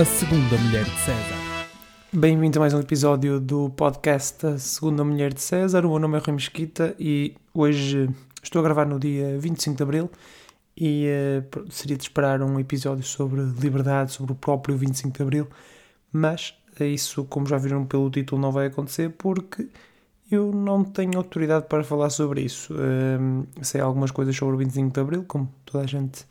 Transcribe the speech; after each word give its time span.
A 0.00 0.04
Segunda 0.06 0.56
Mulher 0.56 0.84
de 0.84 0.98
César. 0.98 1.68
Bem-vindo 2.10 2.58
a 2.58 2.60
mais 2.60 2.72
um 2.72 2.80
episódio 2.80 3.38
do 3.38 3.68
podcast 3.68 4.46
A 4.46 4.58
Segunda 4.58 5.04
Mulher 5.04 5.34
de 5.34 5.42
César. 5.42 5.84
O 5.84 5.90
meu 5.90 5.98
nome 5.98 6.16
é 6.16 6.22
Rui 6.22 6.32
Mesquita 6.36 6.96
e 6.98 7.36
hoje 7.52 8.08
estou 8.42 8.60
a 8.60 8.62
gravar 8.62 8.86
no 8.86 8.98
dia 8.98 9.38
25 9.38 9.76
de 9.76 9.82
Abril 9.82 10.10
e 10.74 11.06
uh, 11.06 11.70
seria 11.70 11.98
de 11.98 12.04
esperar 12.04 12.40
um 12.40 12.58
episódio 12.58 13.04
sobre 13.04 13.42
liberdade, 13.42 14.12
sobre 14.12 14.32
o 14.32 14.36
próprio 14.36 14.74
25 14.74 15.14
de 15.18 15.22
Abril, 15.22 15.48
mas 16.10 16.54
isso, 16.80 17.26
como 17.26 17.46
já 17.46 17.58
viram 17.58 17.84
pelo 17.84 18.08
título, 18.08 18.40
não 18.40 18.50
vai 18.50 18.68
acontecer 18.68 19.10
porque 19.10 19.68
eu 20.32 20.50
não 20.50 20.82
tenho 20.82 21.18
autoridade 21.18 21.66
para 21.66 21.84
falar 21.84 22.08
sobre 22.08 22.40
isso. 22.40 22.72
Uh, 22.72 23.46
sei 23.60 23.82
algumas 23.82 24.10
coisas 24.10 24.34
sobre 24.34 24.54
o 24.54 24.58
25 24.58 24.94
de 24.94 25.00
Abril, 25.00 25.24
como 25.28 25.52
toda 25.66 25.84
a 25.84 25.86
gente 25.86 26.24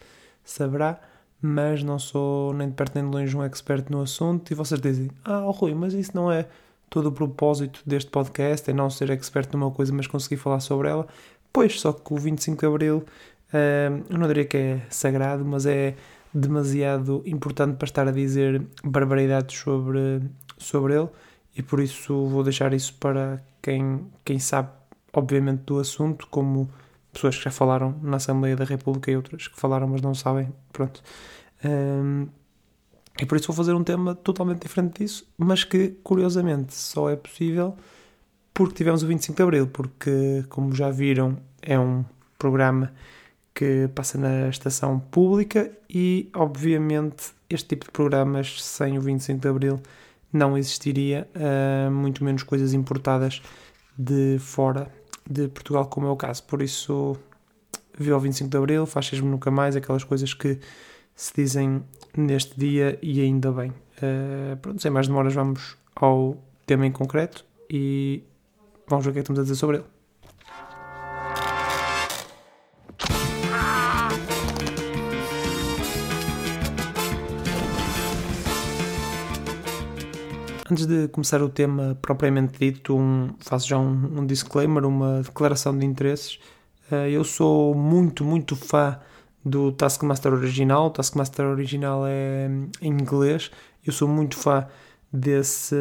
saberá, 0.44 1.00
mas 1.42 1.84
não 1.84 1.98
sou 2.00 2.54
nem 2.54 2.70
de 2.70 2.76
perto 2.76 2.96
nem 2.96 3.10
de 3.10 3.16
longe 3.16 3.36
um 3.36 3.44
expert 3.44 3.90
no 3.90 4.02
assunto. 4.02 4.52
E 4.52 4.56
vocês 4.56 4.80
dizem: 4.82 5.10
Ah, 5.24 5.46
oh, 5.46 5.52
Rui, 5.52 5.74
mas 5.74 5.94
isso 5.94 6.12
não 6.14 6.32
é 6.32 6.48
todo 6.90 7.08
o 7.08 7.12
propósito 7.12 7.82
deste 7.86 8.10
podcast, 8.10 8.70
é 8.70 8.74
não 8.74 8.90
ser 8.90 9.10
expert 9.12 9.52
numa 9.54 9.72
coisa, 9.72 9.94
mas 9.94 10.08
conseguir 10.08 10.38
falar 10.38 10.60
sobre 10.60 10.90
ela. 10.90 11.08
Pois, 11.54 11.80
só 11.80 11.94
que 11.94 12.14
o 12.14 12.18
25 12.18 12.60
de 12.60 12.66
Abril, 12.66 12.98
uh, 12.98 14.04
eu 14.10 14.18
não 14.18 14.28
diria 14.28 14.46
que 14.46 14.58
é 14.58 14.82
sagrado, 14.90 15.46
mas 15.46 15.66
é 15.66 15.96
demasiado 16.34 17.24
importante 17.26 17.76
para 17.78 17.86
estar 17.86 18.08
a 18.08 18.12
dizer 18.12 18.62
barbaridades 18.84 19.58
sobre, 19.58 20.22
sobre 20.58 20.96
ele 20.96 21.10
e 21.56 21.62
por 21.64 21.80
isso 21.80 22.26
vou 22.28 22.44
deixar 22.44 22.74
isso 22.74 22.94
para 22.94 23.42
quem, 23.62 24.06
quem 24.24 24.40
sabe, 24.40 24.70
obviamente, 25.12 25.64
do 25.64 25.80
assunto, 25.80 26.28
como 26.28 26.70
pessoas 27.20 27.38
que 27.38 27.44
já 27.44 27.52
falaram 27.52 27.96
na 28.02 28.18
Assembleia 28.18 28.56
da 28.56 28.64
República 28.64 29.12
e 29.12 29.16
outras 29.16 29.48
que 29.48 29.60
falaram, 29.60 29.88
mas 29.88 30.02
não 30.02 30.16
sabem. 30.16 30.52
Pronto. 30.72 31.04
Um, 31.64 32.28
e 33.22 33.26
por 33.26 33.38
isso 33.38 33.48
vou 33.48 33.56
fazer 33.56 33.74
um 33.74 33.84
tema 33.84 34.16
totalmente 34.16 34.62
diferente 34.62 35.02
disso, 35.02 35.28
mas 35.38 35.64
que, 35.64 35.90
curiosamente, 36.04 36.74
só 36.74 37.10
é 37.10 37.16
possível 37.16 37.76
porque 38.54 38.76
tivemos 38.76 39.04
o 39.04 39.08
25 39.08 39.36
de 39.36 39.44
Abril, 39.44 39.68
porque, 39.68 40.46
como 40.50 40.74
já 40.74 40.90
viram, 40.90 41.38
é 41.62 41.78
um 41.78 42.04
programa 42.38 42.94
que 43.54 43.90
passa 43.94 44.18
na 44.18 44.48
estação 44.48 45.00
pública 45.00 45.70
e, 45.90 46.30
obviamente, 46.34 47.32
este 47.50 47.70
tipo 47.70 47.86
de 47.86 47.92
programas 47.92 48.64
sem 48.64 48.98
o 48.98 49.02
25 49.02 49.40
de 49.40 49.48
Abril 49.48 49.80
não 50.32 50.58
existiria, 50.58 51.28
uh, 51.36 51.92
muito 51.92 52.24
menos 52.24 52.44
coisas 52.44 52.74
importadas 52.74 53.42
de 53.98 54.38
fora 54.40 54.90
de 55.30 55.48
Portugal, 55.48 55.86
como 55.86 56.08
é 56.08 56.10
o 56.10 56.16
caso. 56.16 56.44
Por 56.44 56.62
isso, 56.62 57.16
viu 57.98 58.16
ao 58.16 58.20
25 58.20 58.50
de 58.50 58.58
Abril, 58.58 58.86
fascismo 58.86 59.30
nunca 59.30 59.52
mais, 59.52 59.76
aquelas 59.76 60.04
coisas 60.04 60.34
que 60.34 60.60
se 61.16 61.34
dizem 61.36 61.84
neste 62.16 62.58
dia 62.60 62.98
e 63.02 63.22
ainda 63.22 63.52
bem. 63.52 63.70
Uh, 63.70 64.58
pronto, 64.62 64.82
sem 64.82 64.90
mais 64.90 65.08
demoras, 65.08 65.34
vamos 65.34 65.78
ao 65.96 66.38
tema 66.66 66.86
em 66.86 66.92
concreto 66.92 67.46
e 67.70 68.24
vamos 68.88 69.06
ver 69.06 69.12
o 69.12 69.14
que 69.14 69.20
é 69.20 69.22
que 69.22 69.24
estamos 69.24 69.40
a 69.40 69.44
dizer 69.44 69.56
sobre 69.56 69.78
ele. 69.78 69.99
Antes 80.72 80.86
de 80.86 81.08
começar 81.08 81.42
o 81.42 81.50
tema 81.50 81.98
propriamente 82.00 82.60
dito, 82.60 82.96
um, 82.96 83.30
faço 83.40 83.68
já 83.68 83.80
um, 83.80 84.20
um, 84.20 84.26
disclaimer, 84.26 84.86
uma 84.86 85.24
declaração 85.24 85.76
de 85.76 85.84
interesses. 85.84 86.40
Uh, 86.92 87.08
eu 87.10 87.24
sou 87.24 87.74
muito, 87.74 88.24
muito 88.24 88.56
fã 88.56 89.00
do 89.44 89.72
Taskmaster 89.72 90.32
original. 90.32 90.86
O 90.86 90.90
Taskmaster 90.92 91.48
original 91.48 92.04
é 92.06 92.48
em 92.84 92.92
inglês. 92.92 93.50
Eu 93.84 93.92
sou 93.92 94.08
muito 94.08 94.38
fã 94.38 94.68
desse, 95.12 95.76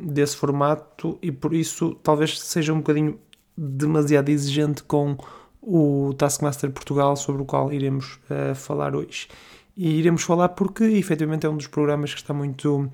desse 0.00 0.34
formato 0.34 1.18
e 1.20 1.30
por 1.30 1.52
isso 1.52 1.94
talvez 2.02 2.40
seja 2.40 2.72
um 2.72 2.78
bocadinho 2.78 3.18
demasiado 3.54 4.30
exigente 4.30 4.82
com 4.82 5.14
o 5.60 6.14
Taskmaster 6.16 6.70
Portugal, 6.70 7.16
sobre 7.16 7.42
o 7.42 7.44
qual 7.44 7.70
iremos 7.70 8.18
uh, 8.30 8.54
falar 8.54 8.96
hoje. 8.96 9.28
E 9.76 9.90
iremos 9.98 10.22
falar 10.22 10.48
porque 10.50 10.84
efetivamente 10.84 11.44
é 11.44 11.50
um 11.50 11.56
dos 11.56 11.66
programas 11.66 12.14
que 12.14 12.20
está 12.20 12.32
muito 12.32 12.90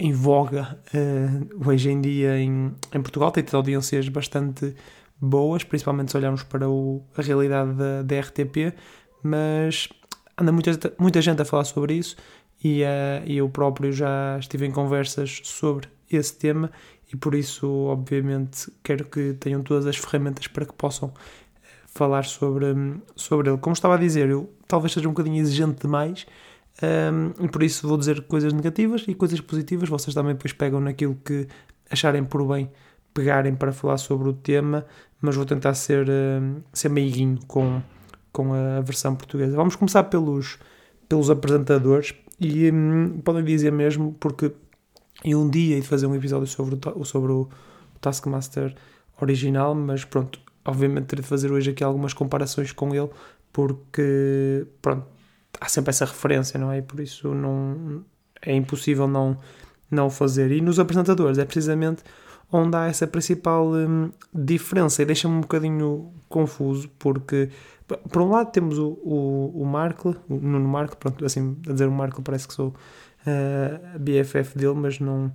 em 0.00 0.12
voga 0.12 0.78
uh, 0.94 1.68
hoje 1.68 1.90
em 1.90 2.00
dia 2.00 2.38
em, 2.38 2.74
em 2.92 3.02
Portugal, 3.02 3.30
tem 3.30 3.44
tido 3.44 3.56
audiências 3.56 4.08
bastante 4.08 4.74
boas, 5.20 5.62
principalmente 5.62 6.10
se 6.10 6.16
olharmos 6.16 6.42
para 6.42 6.68
o, 6.68 7.04
a 7.14 7.20
realidade 7.20 7.74
da, 7.74 8.02
da 8.02 8.20
RTP, 8.20 8.74
mas 9.22 9.88
anda 10.38 10.50
muita, 10.50 10.94
muita 10.98 11.20
gente 11.20 11.42
a 11.42 11.44
falar 11.44 11.64
sobre 11.64 11.94
isso 11.94 12.16
e, 12.64 12.82
uh, 12.82 13.30
eu 13.30 13.48
próprio 13.50 13.92
já 13.92 14.38
estive 14.38 14.66
em 14.66 14.70
conversas 14.70 15.40
sobre 15.44 15.88
esse 16.10 16.34
tema 16.34 16.70
e 17.12 17.16
por 17.16 17.34
isso, 17.34 17.68
obviamente, 17.68 18.72
quero 18.82 19.04
que 19.04 19.34
tenham 19.34 19.62
todas 19.62 19.86
as 19.86 19.96
ferramentas 19.96 20.46
para 20.46 20.64
que 20.64 20.72
possam 20.72 21.12
eh, 21.62 21.66
falar 21.86 22.24
sobre, 22.24 22.66
sobre 23.16 23.50
ele. 23.50 23.58
Como 23.58 23.74
estava 23.74 23.96
a 23.96 23.98
dizer, 23.98 24.30
eu 24.30 24.48
talvez 24.68 24.92
seja 24.92 25.08
um 25.08 25.12
bocadinho 25.12 25.40
exigente 25.40 25.82
demais, 25.82 26.24
um, 26.82 27.44
e 27.44 27.48
por 27.48 27.62
isso 27.62 27.86
vou 27.86 27.98
dizer 27.98 28.22
coisas 28.22 28.52
negativas 28.52 29.04
e 29.06 29.14
coisas 29.14 29.40
positivas. 29.40 29.88
Vocês 29.88 30.14
também 30.14 30.34
depois 30.34 30.52
pegam 30.52 30.80
naquilo 30.80 31.16
que 31.24 31.46
acharem 31.90 32.24
por 32.24 32.46
bem 32.46 32.70
pegarem 33.12 33.54
para 33.54 33.72
falar 33.72 33.98
sobre 33.98 34.28
o 34.28 34.32
tema, 34.32 34.86
mas 35.20 35.36
vou 35.36 35.44
tentar 35.44 35.74
ser, 35.74 36.08
uh, 36.08 36.62
ser 36.72 36.88
meiguinho 36.88 37.38
com, 37.46 37.82
com 38.32 38.52
a 38.54 38.80
versão 38.80 39.14
portuguesa. 39.14 39.56
Vamos 39.56 39.76
começar 39.76 40.04
pelos, 40.04 40.58
pelos 41.08 41.30
apresentadores 41.30 42.14
e 42.38 42.70
um, 42.70 43.20
podem 43.24 43.44
dizer 43.44 43.72
mesmo, 43.72 44.14
porque 44.18 44.52
eu 45.24 45.40
um 45.40 45.50
dia 45.50 45.76
ia 45.76 45.82
fazer 45.82 46.06
um 46.06 46.14
episódio 46.14 46.46
sobre 46.46 46.78
o, 46.94 47.04
sobre 47.04 47.32
o 47.32 47.48
Taskmaster 48.00 48.74
original, 49.20 49.74
mas 49.74 50.04
pronto, 50.04 50.40
obviamente 50.64 51.06
terei 51.06 51.22
de 51.22 51.28
fazer 51.28 51.52
hoje 51.52 51.70
aqui 51.70 51.84
algumas 51.84 52.14
comparações 52.14 52.72
com 52.72 52.94
ele, 52.94 53.10
porque 53.52 54.66
pronto, 54.80 55.04
há 55.60 55.68
sempre 55.68 55.90
essa 55.90 56.04
referência, 56.04 56.58
não 56.58 56.70
é? 56.70 56.78
E 56.78 56.82
por 56.82 57.00
isso 57.00 57.34
não, 57.34 58.04
é 58.42 58.54
impossível 58.54 59.08
não, 59.08 59.36
não 59.90 60.10
fazer. 60.10 60.52
E 60.52 60.60
nos 60.60 60.78
apresentadores 60.78 61.38
é 61.38 61.44
precisamente 61.44 62.02
onde 62.52 62.76
há 62.76 62.86
essa 62.86 63.06
principal 63.06 63.72
hum, 63.72 64.10
diferença 64.34 65.02
e 65.02 65.04
deixa-me 65.04 65.34
um 65.34 65.40
bocadinho 65.40 66.12
confuso, 66.28 66.88
porque 66.98 67.48
por 68.10 68.22
um 68.22 68.30
lado 68.30 68.50
temos 68.50 68.78
o, 68.78 68.98
o, 69.02 69.62
o 69.62 69.66
Markle, 69.66 70.16
o 70.28 70.34
Nuno 70.34 70.68
Markle, 70.68 70.96
pronto, 70.96 71.24
assim, 71.24 71.56
a 71.68 71.72
dizer 71.72 71.88
o 71.88 71.92
Markle 71.92 72.22
parece 72.22 72.46
que 72.46 72.54
sou 72.54 72.68
uh, 72.68 73.94
a 73.94 73.98
BFF 73.98 74.56
dele, 74.56 74.74
mas 74.74 74.98
não, 75.00 75.32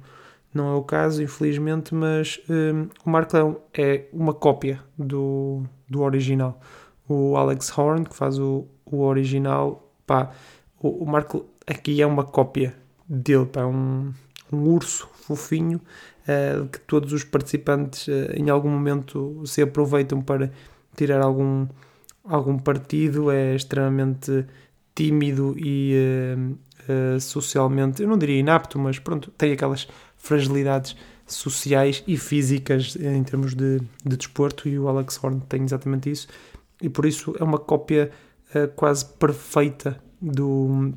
não 0.53 0.73
é 0.73 0.75
o 0.75 0.83
caso, 0.83 1.21
infelizmente, 1.21 1.93
mas 1.93 2.39
um, 2.49 2.87
o 3.05 3.09
Markle 3.09 3.57
é, 3.73 3.95
é 3.95 4.09
uma 4.13 4.33
cópia 4.33 4.81
do, 4.97 5.63
do 5.89 6.01
original. 6.01 6.59
O 7.07 7.35
Alex 7.35 7.77
Horn, 7.77 8.05
que 8.05 8.15
faz 8.15 8.39
o, 8.39 8.67
o 8.85 9.01
original, 9.01 9.84
pá, 10.05 10.31
o, 10.79 11.03
o 11.03 11.05
Marco 11.05 11.45
aqui 11.65 12.01
é 12.01 12.05
uma 12.05 12.23
cópia 12.23 12.75
dele, 13.07 13.45
pá, 13.45 13.65
um, 13.65 14.13
um 14.51 14.63
urso 14.69 15.09
fofinho 15.13 15.81
uh, 16.27 16.67
que 16.67 16.79
todos 16.81 17.13
os 17.13 17.23
participantes 17.23 18.07
uh, 18.07 18.31
em 18.35 18.49
algum 18.49 18.69
momento 18.69 19.43
se 19.45 19.61
aproveitam 19.61 20.21
para 20.21 20.51
tirar 20.95 21.21
algum, 21.21 21.67
algum 22.23 22.57
partido, 22.57 23.31
é 23.31 23.55
extremamente 23.55 24.45
tímido 24.93 25.55
e 25.57 25.93
uh, 26.87 27.19
socialmente, 27.19 28.01
eu 28.01 28.07
não 28.07 28.17
diria 28.17 28.39
inapto, 28.39 28.77
mas 28.77 28.99
pronto, 28.99 29.31
tem 29.31 29.51
aquelas 29.51 29.87
fragilidades 30.15 30.95
sociais 31.25 32.03
e 32.07 32.17
físicas 32.17 32.95
em 32.95 33.23
termos 33.23 33.55
de, 33.55 33.79
de 34.03 34.15
desporto 34.15 34.69
e 34.69 34.77
o 34.77 34.87
Alex 34.87 35.19
Horn 35.21 35.41
tem 35.49 35.63
exatamente 35.63 36.11
isso 36.11 36.27
e 36.81 36.87
por 36.87 37.05
isso 37.05 37.35
é 37.39 37.43
uma 37.43 37.57
cópia 37.57 38.11
uh, 38.55 38.67
quase 38.75 39.05
perfeita 39.05 40.01
do, 40.21 40.93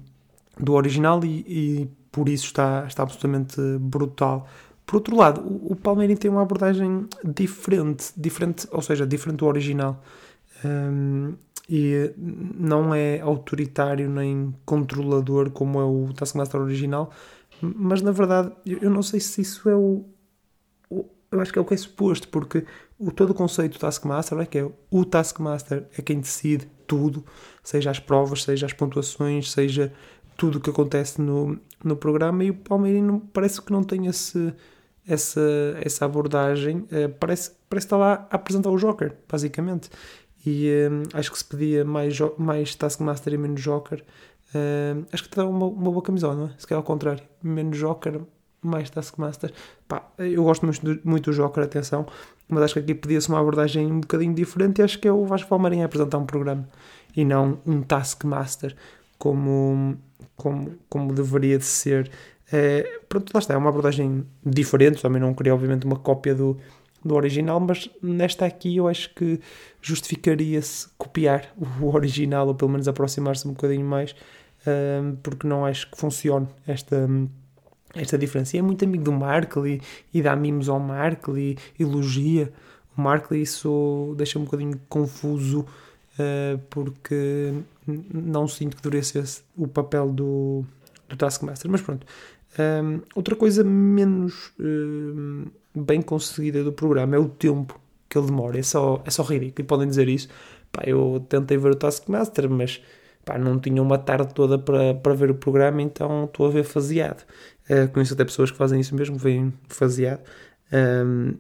do 0.59 0.73
original 0.75 1.25
e, 1.25 1.45
e, 1.47 1.91
por 2.11 2.29
isso 2.29 2.47
está, 2.47 2.85
está 2.87 3.03
absolutamente 3.03 3.61
brutal. 3.79 4.47
Por 4.87 4.97
outro 4.97 5.17
lado, 5.17 5.41
o, 5.41 5.73
o 5.73 6.17
tem 6.17 6.31
uma 6.31 6.43
abordagem 6.43 7.07
diferente, 7.25 8.13
diferente, 8.17 8.67
ou 8.71 8.81
seja, 8.81 9.07
diferente 9.07 9.39
do 9.39 9.47
original. 9.47 10.03
Um, 10.65 11.35
e 11.69 12.13
não 12.17 12.95
é 12.95 13.21
autoritário 13.21 14.09
nem 14.09 14.55
controlador 14.65 15.51
como 15.51 15.79
é 15.79 15.85
o 15.85 16.13
Taskmaster 16.15 16.61
original, 16.61 17.11
mas 17.61 18.01
na 18.01 18.11
verdade 18.11 18.53
eu 18.65 18.89
não 18.89 19.03
sei 19.03 19.21
se 19.21 19.43
isso 19.43 19.69
é 19.69 19.77
o, 19.77 20.03
o 20.89 21.05
eu 21.31 21.41
acho 21.41 21.53
que 21.53 21.59
é 21.59 21.63
o 21.63 21.65
que 21.67 21.75
é 21.75 21.77
suposto, 21.77 22.29
porque 22.29 22.65
o 22.99 23.11
todo 23.11 23.31
o 23.31 23.35
conceito 23.35 23.75
do 23.75 23.79
Taskmaster 23.79 24.39
é 24.39 24.47
que 24.47 24.59
é 24.59 24.71
o 24.91 25.05
Taskmaster 25.05 25.87
é 25.97 26.03
quem 26.03 26.21
decide 26.21 26.67
tudo, 26.87 27.25
seja 27.63 27.91
as 27.91 27.99
provas, 27.99 28.43
seja 28.43 28.67
as 28.67 28.73
pontuações, 28.73 29.51
seja 29.51 29.93
tudo 30.37 30.59
o 30.59 30.61
que 30.61 30.71
acontece 30.71 31.21
no, 31.21 31.59
no 31.85 31.97
programa 31.97 32.45
e 32.45 32.51
o 32.51 32.55
Palmeirinho 32.55 33.23
parece 33.33 33.61
que 33.61 33.73
não 33.73 33.83
tem 33.83 34.07
esse, 34.07 34.53
essa, 35.07 35.41
essa 35.81 36.05
abordagem, 36.05 36.79
uh, 36.79 37.09
parece, 37.21 37.53
parece 37.69 37.87
estar 37.87 37.97
lá 37.97 38.27
a 38.31 38.37
apresentar 38.37 38.71
o 38.71 38.77
Joker, 38.77 39.17
basicamente. 39.31 39.91
E 40.47 40.69
uh, 40.89 41.17
acho 41.17 41.31
que 41.31 41.39
se 41.39 41.45
pedia 41.45 41.85
mais, 41.85 42.17
mais 42.39 42.75
Taskmaster 42.75 43.35
e 43.35 43.39
menos 43.39 43.61
Joker, 43.61 44.05
Uh, 44.55 45.05
acho 45.13 45.29
que 45.29 45.37
dá 45.37 45.47
uma, 45.47 45.67
uma 45.67 45.91
boa 45.91 46.03
camisola, 46.03 46.35
não 46.35 46.47
é? 46.47 46.55
Se 46.57 46.67
calhar 46.67 46.81
ao 46.81 46.87
contrário, 46.87 47.23
menos 47.43 47.77
Joker, 47.77 48.23
mais 48.63 48.91
Taskmaster. 48.91 49.53
Pá, 49.87 50.03
eu 50.19 50.45
gosto 50.45 50.65
muito 50.67 50.81
do, 50.83 51.01
muito 51.05 51.31
do 51.31 51.37
Joker, 51.37 51.65
atenção, 51.65 52.07
mas 52.49 52.65
acho 52.65 52.75
que 52.75 52.81
aqui 52.81 52.95
podia-se 52.95 53.29
uma 53.29 53.41
abordagem 53.41 53.87
um 53.87 54.01
bocadinho 54.01 54.35
diferente 54.35 54.81
e 54.81 54.83
acho 54.83 54.99
que 54.99 55.07
é 55.07 55.13
o 55.13 55.25
Vasco 55.25 55.49
Palmeirinho 55.49 55.83
a 55.83 55.87
apresentar 55.87 56.19
um 56.19 56.27
programa 56.27 56.69
e 57.17 57.25
não 57.25 57.59
um 57.67 57.83
Taskmaster 57.83 58.75
como, 59.19 59.99
como, 60.37 60.77
como 60.89 61.13
deveria 61.13 61.59
de 61.59 61.65
ser. 61.65 62.11
É, 62.51 63.01
pronto, 63.09 63.31
lá 63.35 63.41
está, 63.41 63.55
é 63.55 63.57
uma 63.57 63.69
abordagem 63.69 64.25
diferente, 64.45 65.03
também 65.03 65.21
não 65.21 65.35
queria 65.35 65.55
obviamente 65.55 65.85
uma 65.85 65.97
cópia 65.97 66.35
do, 66.35 66.57
do 67.05 67.15
original, 67.15 67.61
mas 67.61 67.91
nesta 68.03 68.47
aqui 68.47 68.77
eu 68.77 68.89
acho 68.89 69.15
que 69.15 69.41
justificaria-se 69.83 70.89
copiar 70.97 71.53
o 71.81 71.87
original, 71.95 72.49
ou 72.49 72.55
pelo 72.55 72.71
menos 72.71 72.89
aproximar-se 72.89 73.47
um 73.47 73.53
bocadinho 73.53 73.85
mais, 73.85 74.15
um, 74.67 75.17
porque 75.17 75.47
não 75.47 75.65
acho 75.65 75.91
que 75.91 75.99
funcione 75.99 76.49
esta, 76.67 77.09
esta 77.95 78.19
diferença. 78.19 78.57
E 78.57 78.61
é 78.61 78.63
muito 78.63 78.85
amigo 78.85 79.05
do 79.05 79.13
Markley 79.13 79.81
e 80.13 80.23
dá 80.23 80.35
mimos 80.37 80.69
ao 80.69 80.79
Markley, 80.79 81.57
elogia 81.79 82.53
o 82.99 83.01
Markley, 83.01 83.43
isso 83.43 84.15
deixa-me 84.17 84.43
um 84.43 84.47
bocadinho 84.47 84.81
confuso, 84.89 85.61
uh, 85.61 86.59
porque 86.69 87.55
não 88.13 88.49
sinto 88.49 88.77
que 88.77 88.83
deveria 88.83 89.25
o 89.57 89.69
papel 89.69 90.13
do, 90.13 90.65
do 91.09 91.17
Taskmaster, 91.17 91.71
mas 91.71 91.81
pronto. 91.81 92.05
Um, 92.59 93.01
outra 93.15 93.37
coisa 93.37 93.63
menos 93.63 94.53
um, 94.59 95.45
bem 95.75 96.03
conseguida 96.03 96.65
do 96.65 96.73
programa 96.73 97.15
é 97.15 97.19
o 97.19 97.29
tempo 97.29 97.79
que 98.09 98.19
ele 98.19 98.27
demora. 98.27 98.59
É 98.59 98.63
só, 98.63 99.01
é 99.05 99.11
só 99.11 99.23
ridículo. 99.23 99.61
E 99.61 99.63
podem 99.63 99.89
dizer 99.89 100.09
isso. 100.09 100.29
Pá, 100.73 100.83
eu 100.85 101.25
tentei 101.29 101.57
ver 101.57 101.71
o 101.71 101.77
Taskmaster, 101.77 102.51
mas 102.51 102.83
pá, 103.25 103.39
não 103.39 103.61
tinha 103.61 103.81
uma 103.81 103.99
tarde 103.99 104.35
toda 104.35 104.59
para, 104.59 104.95
para 104.95 105.15
ver 105.15 105.31
o 105.31 105.35
programa, 105.35 105.81
então 105.83 106.25
estou 106.25 106.47
a 106.47 106.51
ver 106.51 106.65
faseado. 106.65 107.25
Uh, 107.69 107.89
conheço 107.93 108.15
até 108.15 108.25
pessoas 108.25 108.51
que 108.51 108.57
fazem 108.57 108.81
isso 108.81 108.95
mesmo, 108.95 109.17
veem 109.17 109.53
faseado. 109.69 110.21
Um, 110.73 111.35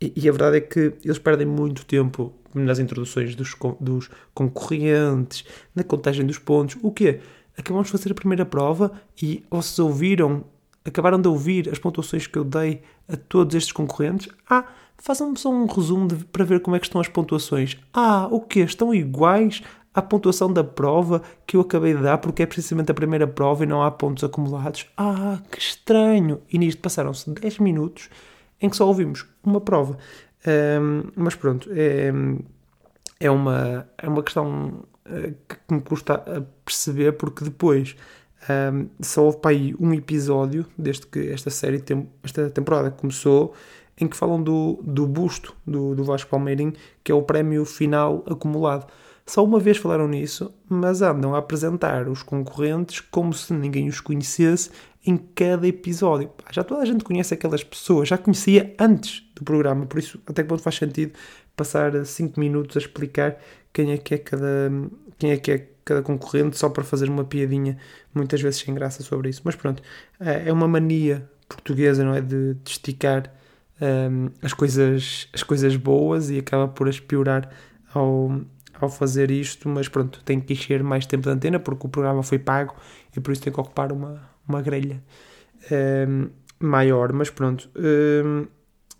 e, 0.00 0.12
e, 0.16 0.28
a 0.28 0.32
verdade 0.32 0.56
é 0.56 0.60
que 0.60 0.94
eles 1.04 1.18
perdem 1.18 1.46
muito 1.46 1.84
tempo 1.84 2.32
nas 2.54 2.78
introduções 2.78 3.34
dos, 3.34 3.54
dos 3.80 4.10
concorrentes, 4.34 5.44
na 5.74 5.84
contagem 5.84 6.26
dos 6.26 6.38
pontos. 6.38 6.76
O 6.82 6.90
quê? 6.90 7.20
Acabamos 7.56 7.86
de 7.86 7.92
fazer 7.92 8.10
a 8.10 8.14
primeira 8.14 8.44
prova 8.44 8.92
e 9.20 9.44
vocês 9.50 9.78
ouviram 9.78 10.44
acabaram 10.84 11.20
de 11.20 11.28
ouvir 11.28 11.68
as 11.70 11.78
pontuações 11.78 12.26
que 12.26 12.38
eu 12.38 12.44
dei 12.44 12.82
a 13.08 13.16
todos 13.16 13.54
estes 13.54 13.72
concorrentes. 13.72 14.28
Ah, 14.48 14.66
façam-me 14.98 15.38
só 15.38 15.50
um 15.50 15.66
resumo 15.66 16.08
de, 16.08 16.24
para 16.24 16.44
ver 16.44 16.60
como 16.60 16.76
é 16.76 16.80
que 16.80 16.86
estão 16.86 17.00
as 17.00 17.08
pontuações. 17.08 17.78
Ah, 17.92 18.28
o 18.30 18.40
quê? 18.40 18.60
Estão 18.60 18.94
iguais 18.94 19.62
à 19.94 20.00
pontuação 20.00 20.52
da 20.52 20.64
prova 20.64 21.22
que 21.46 21.56
eu 21.56 21.60
acabei 21.60 21.94
de 21.94 22.02
dar, 22.02 22.18
porque 22.18 22.42
é 22.42 22.46
precisamente 22.46 22.90
a 22.90 22.94
primeira 22.94 23.26
prova 23.26 23.64
e 23.64 23.66
não 23.66 23.82
há 23.82 23.90
pontos 23.90 24.24
acumulados. 24.24 24.86
Ah, 24.96 25.38
que 25.50 25.58
estranho! 25.58 26.40
E 26.50 26.58
nisto 26.58 26.80
passaram-se 26.80 27.28
10 27.30 27.58
minutos 27.58 28.08
em 28.60 28.70
que 28.70 28.76
só 28.76 28.86
ouvimos 28.86 29.26
uma 29.42 29.60
prova. 29.60 29.98
Um, 30.46 31.10
mas 31.14 31.34
pronto, 31.34 31.68
é, 31.72 32.12
é, 33.20 33.30
uma, 33.30 33.86
é 33.98 34.08
uma 34.08 34.22
questão 34.22 34.84
eh, 35.04 35.34
que 35.48 35.74
me 35.74 35.80
custa 35.80 36.14
a 36.14 36.42
perceber, 36.64 37.12
porque 37.12 37.44
depois 37.44 37.96
um, 38.72 38.88
só 39.00 39.24
houve 39.24 39.38
para 39.38 39.50
aí 39.50 39.74
um 39.78 39.92
episódio, 39.92 40.66
desde 40.76 41.06
que 41.06 41.30
esta 41.30 41.50
série, 41.50 41.82
esta 42.22 42.50
temporada 42.50 42.90
começou, 42.90 43.54
em 43.98 44.08
que 44.08 44.16
falam 44.16 44.42
do, 44.42 44.80
do 44.82 45.06
busto 45.06 45.54
do, 45.66 45.94
do 45.94 46.04
Vasco 46.04 46.30
Palmeirim, 46.30 46.72
que 47.04 47.12
é 47.12 47.14
o 47.14 47.22
prémio 47.22 47.64
final 47.64 48.24
acumulado. 48.26 48.86
Só 49.32 49.42
uma 49.42 49.58
vez 49.58 49.78
falaram 49.78 50.06
nisso, 50.06 50.52
mas 50.68 51.00
andam 51.00 51.34
a 51.34 51.38
apresentar 51.38 52.06
os 52.06 52.22
concorrentes 52.22 53.00
como 53.00 53.32
se 53.32 53.50
ninguém 53.54 53.88
os 53.88 53.98
conhecesse 53.98 54.70
em 55.06 55.16
cada 55.16 55.66
episódio. 55.66 56.30
Já 56.50 56.62
toda 56.62 56.82
a 56.82 56.84
gente 56.84 57.02
conhece 57.02 57.32
aquelas 57.32 57.64
pessoas, 57.64 58.10
já 58.10 58.18
conhecia 58.18 58.76
antes 58.78 59.26
do 59.34 59.42
programa, 59.42 59.86
por 59.86 59.98
isso 59.98 60.20
até 60.26 60.42
que 60.42 60.48
ponto 60.50 60.60
faz 60.60 60.76
sentido 60.76 61.12
passar 61.56 62.04
5 62.04 62.38
minutos 62.38 62.76
a 62.76 62.80
explicar 62.80 63.38
quem 63.72 63.92
é 63.92 63.96
que 63.96 64.16
é 64.16 64.18
cada, 64.18 64.70
quem 65.18 65.30
é 65.30 65.38
que 65.38 65.50
é 65.50 65.66
cada 65.82 66.02
concorrente 66.02 66.58
só 66.58 66.68
para 66.68 66.84
fazer 66.84 67.08
uma 67.08 67.24
piadinha, 67.24 67.78
muitas 68.14 68.42
vezes 68.42 68.60
sem 68.60 68.74
graça 68.74 69.02
sobre 69.02 69.30
isso. 69.30 69.40
Mas 69.46 69.56
pronto, 69.56 69.82
é, 70.20 70.50
é 70.50 70.52
uma 70.52 70.68
mania 70.68 71.26
portuguesa, 71.48 72.04
não 72.04 72.14
é? 72.14 72.20
De, 72.20 72.52
de 72.52 72.70
esticar 72.70 73.32
um, 73.80 74.28
as, 74.42 74.52
coisas, 74.52 75.26
as 75.32 75.42
coisas 75.42 75.74
boas 75.74 76.28
e 76.28 76.38
acaba 76.38 76.68
por 76.68 76.86
as 76.86 77.00
piorar 77.00 77.48
ao, 77.94 78.42
ao 78.84 78.90
fazer 78.90 79.30
isto. 79.30 79.68
Mas 79.68 79.88
pronto, 79.88 80.22
tem 80.24 80.40
que 80.40 80.52
encher 80.52 80.82
mais 80.82 81.06
tempo 81.06 81.24
de 81.24 81.30
antena 81.30 81.58
porque 81.58 81.86
o 81.86 81.90
programa 81.90 82.22
foi 82.22 82.38
pago 82.38 82.74
e 83.16 83.20
por 83.20 83.32
isso 83.32 83.42
tem 83.42 83.52
que 83.52 83.60
ocupar 83.60 83.92
uma, 83.92 84.22
uma 84.48 84.62
grelha 84.62 85.02
um, 86.08 86.28
maior. 86.60 87.12
Mas 87.12 87.30
pronto. 87.30 87.70
Um, 87.76 88.46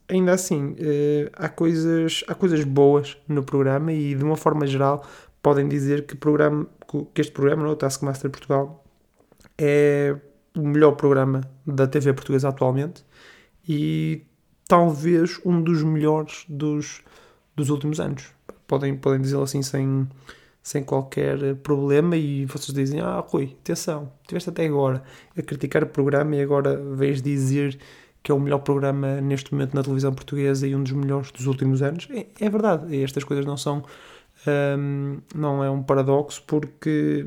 ainda 0.09 0.33
assim, 0.33 0.73
uh, 0.73 1.31
há, 1.35 1.49
coisas, 1.49 2.25
há 2.29 2.35
coisas 2.35 2.65
boas 2.65 3.17
no 3.27 3.43
programa 3.43 3.93
e, 3.93 4.15
de 4.15 4.23
uma 4.23 4.37
forma 4.37 4.67
geral, 4.67 5.07
podem 5.43 5.69
dizer 5.69 6.07
que, 6.07 6.15
programa, 6.15 6.67
que 7.15 7.21
este 7.21 7.33
programa, 7.33 7.69
o 7.69 7.77
Taskmaster 7.77 8.31
Portugal, 8.31 8.85
é 9.59 10.17
o 10.57 10.67
melhor 10.67 10.93
programa 10.93 11.43
da 11.67 11.87
TV 11.87 12.13
portuguesa 12.13 12.49
atualmente 12.49 13.05
e 13.67 14.23
talvez 14.69 15.41
um 15.45 15.63
dos 15.63 15.83
melhores 15.83 16.45
dos, 16.49 17.03
dos 17.57 17.71
últimos 17.71 18.01
anos. 18.01 18.33
Podem, 18.67 18.97
podem 18.97 19.21
dizê-lo 19.21 19.43
assim 19.43 19.63
sem, 19.63 20.09
sem 20.63 20.83
qualquer 20.85 21.57
problema 21.57 22.17
e 22.17 22.47
vocês 22.47 22.73
dizem, 22.73 23.01
ah 23.01 23.25
Rui, 23.27 23.57
atenção, 23.61 24.13
estiveste 24.23 24.51
até 24.51 24.67
agora 24.67 25.03
a 25.37 25.43
criticar 25.43 25.83
o 25.83 25.87
programa 25.87 26.37
e 26.37 26.43
agora 26.43 26.77
vens 26.95 27.21
dizer 27.21 27.79
que 28.23 28.31
é 28.31 28.35
o 28.35 28.41
melhor 28.41 28.59
programa 28.59 29.21
neste 29.21 29.53
momento 29.53 29.75
na 29.75 29.83
televisão 29.83 30.15
portuguesa 30.15 30.67
e 30.67 30.77
um 30.77 30.83
dos 30.83 30.93
melhores 30.93 31.33
dos 31.33 31.47
últimos 31.47 31.83
anos. 31.83 32.09
É, 32.11 32.27
é 32.41 32.49
verdade, 32.49 33.03
estas 33.03 33.25
coisas 33.25 33.45
não 33.45 33.57
são 33.57 33.83
um, 34.47 35.19
não 35.35 35.63
é 35.63 35.71
um 35.71 35.83
paradoxo, 35.83 36.43
porque 36.47 37.25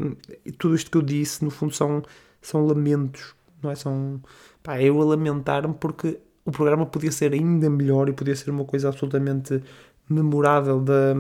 tudo 0.57 0.75
isto 0.75 0.89
que 0.91 0.97
eu 0.97 1.01
disse, 1.01 1.43
no 1.43 1.51
fundo, 1.51 1.73
são, 1.73 2.01
são 2.41 2.65
lamentos, 2.65 3.35
não 3.61 3.71
é? 3.71 3.75
São, 3.75 4.21
pá, 4.63 4.81
eu 4.81 5.01
a 5.01 5.05
lamentar-me 5.05 5.73
porque 5.73 6.19
o 6.45 6.51
programa 6.51 6.85
podia 6.85 7.11
ser 7.11 7.33
ainda 7.33 7.69
melhor 7.69 8.07
e 8.09 8.13
podia 8.13 8.35
ser 8.35 8.51
uma 8.51 8.65
coisa 8.65 8.89
absolutamente 8.89 9.61
memorável 10.09 10.79
da, 10.79 11.13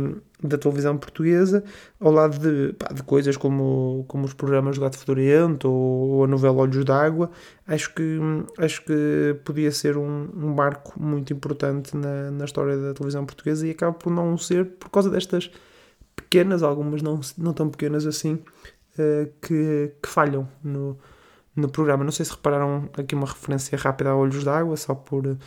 da 0.43 0.57
televisão 0.57 0.97
portuguesa, 0.97 1.63
ao 1.99 2.11
lado 2.11 2.37
de, 2.37 2.73
pá, 2.73 2.93
de 2.93 3.01
coisas 3.03 3.35
como, 3.35 4.05
como 4.07 4.25
os 4.25 4.33
programas 4.33 4.75
do 4.75 4.81
Gato 4.81 4.97
Fedorento 4.97 5.69
ou, 5.69 6.09
ou, 6.09 6.23
a 6.23 6.27
novela 6.27 6.61
Olhos 6.61 6.85
d'Água, 6.85 7.31
acho 7.67 7.93
que, 7.93 8.19
acho 8.57 8.83
que 8.83 9.39
podia 9.43 9.71
ser 9.71 9.97
um, 9.97 10.29
um 10.35 10.53
marco 10.53 11.01
muito 11.01 11.33
importante 11.33 11.95
na, 11.97 12.31
na 12.31 12.45
história 12.45 12.77
da 12.77 12.93
televisão 12.93 13.25
portuguesa 13.25 13.65
e 13.67 13.71
acaba 13.71 13.93
por 13.93 14.11
não 14.11 14.37
ser 14.37 14.65
por 14.65 14.89
causa 14.89 15.09
destas 15.09 15.51
pequenas, 16.15 16.63
algumas 16.63 17.01
não, 17.01 17.19
não 17.37 17.53
tão 17.53 17.69
pequenas 17.69 18.05
assim, 18.05 18.35
uh, 18.35 19.31
que, 19.41 19.91
que, 20.01 20.07
falham 20.07 20.47
no, 20.63 20.97
no 21.55 21.69
programa. 21.69 22.03
Não 22.03 22.11
sei 22.11 22.25
se 22.25 22.31
repararam 22.31 22.89
aqui 22.97 23.15
uma 23.15 23.27
referência 23.27 23.77
rápida 23.77 24.11
a 24.11 24.15
Olhos 24.15 24.43
d'Água, 24.43 24.77
só, 24.77 24.93
por, 24.95 25.37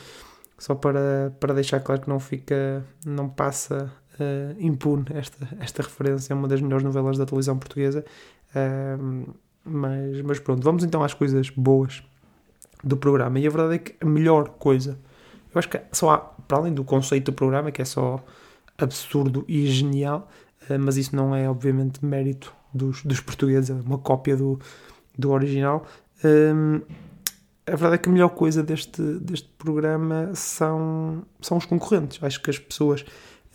só 0.59 0.75
para, 0.75 1.35
para 1.39 1.55
deixar 1.55 1.81
claro 1.81 2.01
que 2.01 2.09
não 2.09 2.19
fica, 2.19 2.85
não 3.07 3.29
passa 3.29 3.93
uh, 4.15 4.57
impune 4.59 5.05
esta, 5.15 5.49
esta 5.61 5.83
referência, 5.83 6.33
é 6.33 6.37
uma 6.37 6.49
das 6.49 6.61
melhores 6.61 6.85
novelas 6.85 7.17
da 7.17 7.25
televisão 7.25 7.57
portuguesa. 7.59 8.05
Uh, 8.51 9.33
mas, 9.65 10.21
mas 10.23 10.39
pronto, 10.39 10.63
vamos 10.63 10.83
então 10.83 11.03
às 11.03 11.15
coisas 11.15 11.51
boas 11.51 12.03
do 12.83 12.97
programa. 12.97 13.39
E 13.39 13.47
a 13.47 13.51
verdade 13.51 13.75
é 13.75 13.79
que 13.79 13.95
a 14.01 14.07
melhor 14.07 14.51
coisa, 14.51 14.99
eu 15.55 15.59
acho 15.59 15.69
que 15.69 15.81
só 15.93 16.11
há, 16.11 16.19
para 16.19 16.59
além 16.59 16.73
do 16.73 16.85
conceito 16.85 17.27
do 17.27 17.33
programa, 17.35 17.71
que 17.71 17.83
é 17.83 17.85
só 17.85 18.25
absurdo 18.77 19.45
e 19.49 19.67
genial, 19.67 20.29
eh, 20.69 20.79
mas 20.79 20.97
isso 20.97 21.15
não 21.15 21.35
é, 21.35 21.49
obviamente, 21.51 22.05
mérito 22.05 22.55
dos, 22.73 23.03
dos 23.03 23.21
portugueses, 23.21 23.71
é 23.71 23.75
uma 23.75 23.99
cópia 23.99 24.37
do, 24.37 24.59
do 25.19 25.31
original. 25.31 25.85
A 27.73 27.77
verdade 27.77 27.95
é 27.95 27.99
que 27.99 28.09
a 28.09 28.13
melhor 28.13 28.31
coisa 28.31 28.63
deste, 28.63 29.03
deste 29.03 29.49
programa 29.59 30.31
são, 30.35 31.25
são 31.41 31.57
os 31.59 31.67
concorrentes. 31.67 32.23
Acho 32.23 32.41
que 32.43 32.51
as 32.51 32.59
pessoas 32.59 33.05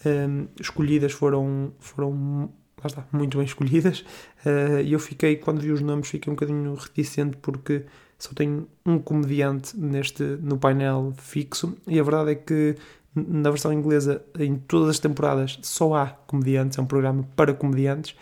um, 0.06 0.48
escolhidas 0.60 1.12
foram, 1.12 1.74
foram 1.80 2.50
lá 2.84 2.88
está, 2.88 3.06
muito 3.12 3.38
bem 3.38 3.46
escolhidas. 3.46 4.02
Uh, 4.46 4.82
e 4.84 4.94
eu 4.94 5.00
fiquei, 5.00 5.36
quando 5.38 5.62
vi 5.62 5.72
os 5.72 5.82
nomes, 5.82 6.08
fiquei 6.08 6.32
um 6.32 6.36
bocadinho 6.36 6.76
reticente 6.76 7.38
porque 7.38 7.86
só 8.18 8.32
tenho 8.34 8.68
um 8.86 9.00
comediante 9.00 9.78
neste, 9.78 10.24
no 10.24 10.58
painel 10.58 11.14
fixo. 11.18 11.76
E 11.88 12.00
a 12.00 12.04
verdade 12.04 12.32
é 12.32 12.36
que 12.36 12.76
na 13.16 13.50
versão 13.52 13.72
inglesa, 13.72 14.24
em 14.40 14.56
todas 14.56 14.90
as 14.90 15.00
temporadas, 15.00 15.60
só 15.62 15.94
há 15.96 16.08
comediantes, 16.08 16.78
é 16.78 16.82
um 16.82 16.86
programa 16.86 17.28
para 17.36 17.54
comediantes, 17.54 18.16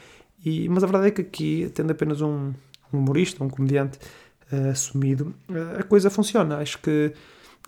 e, 0.44 0.68
mas 0.68 0.84
a 0.84 0.88
verdade 0.88 1.08
é 1.08 1.12
que 1.12 1.22
aqui, 1.22 1.72
tendo 1.74 1.92
apenas 1.92 2.22
um, 2.22 2.52
humorista, 2.92 3.44
um 3.44 3.50
comediante 3.50 3.98
uh, 3.98 4.02
assumido, 4.72 5.34
uh, 5.50 5.80
a 5.80 5.84
coisa 5.84 6.10
funciona. 6.10 6.58
Acho 6.58 6.80
que, 6.80 7.14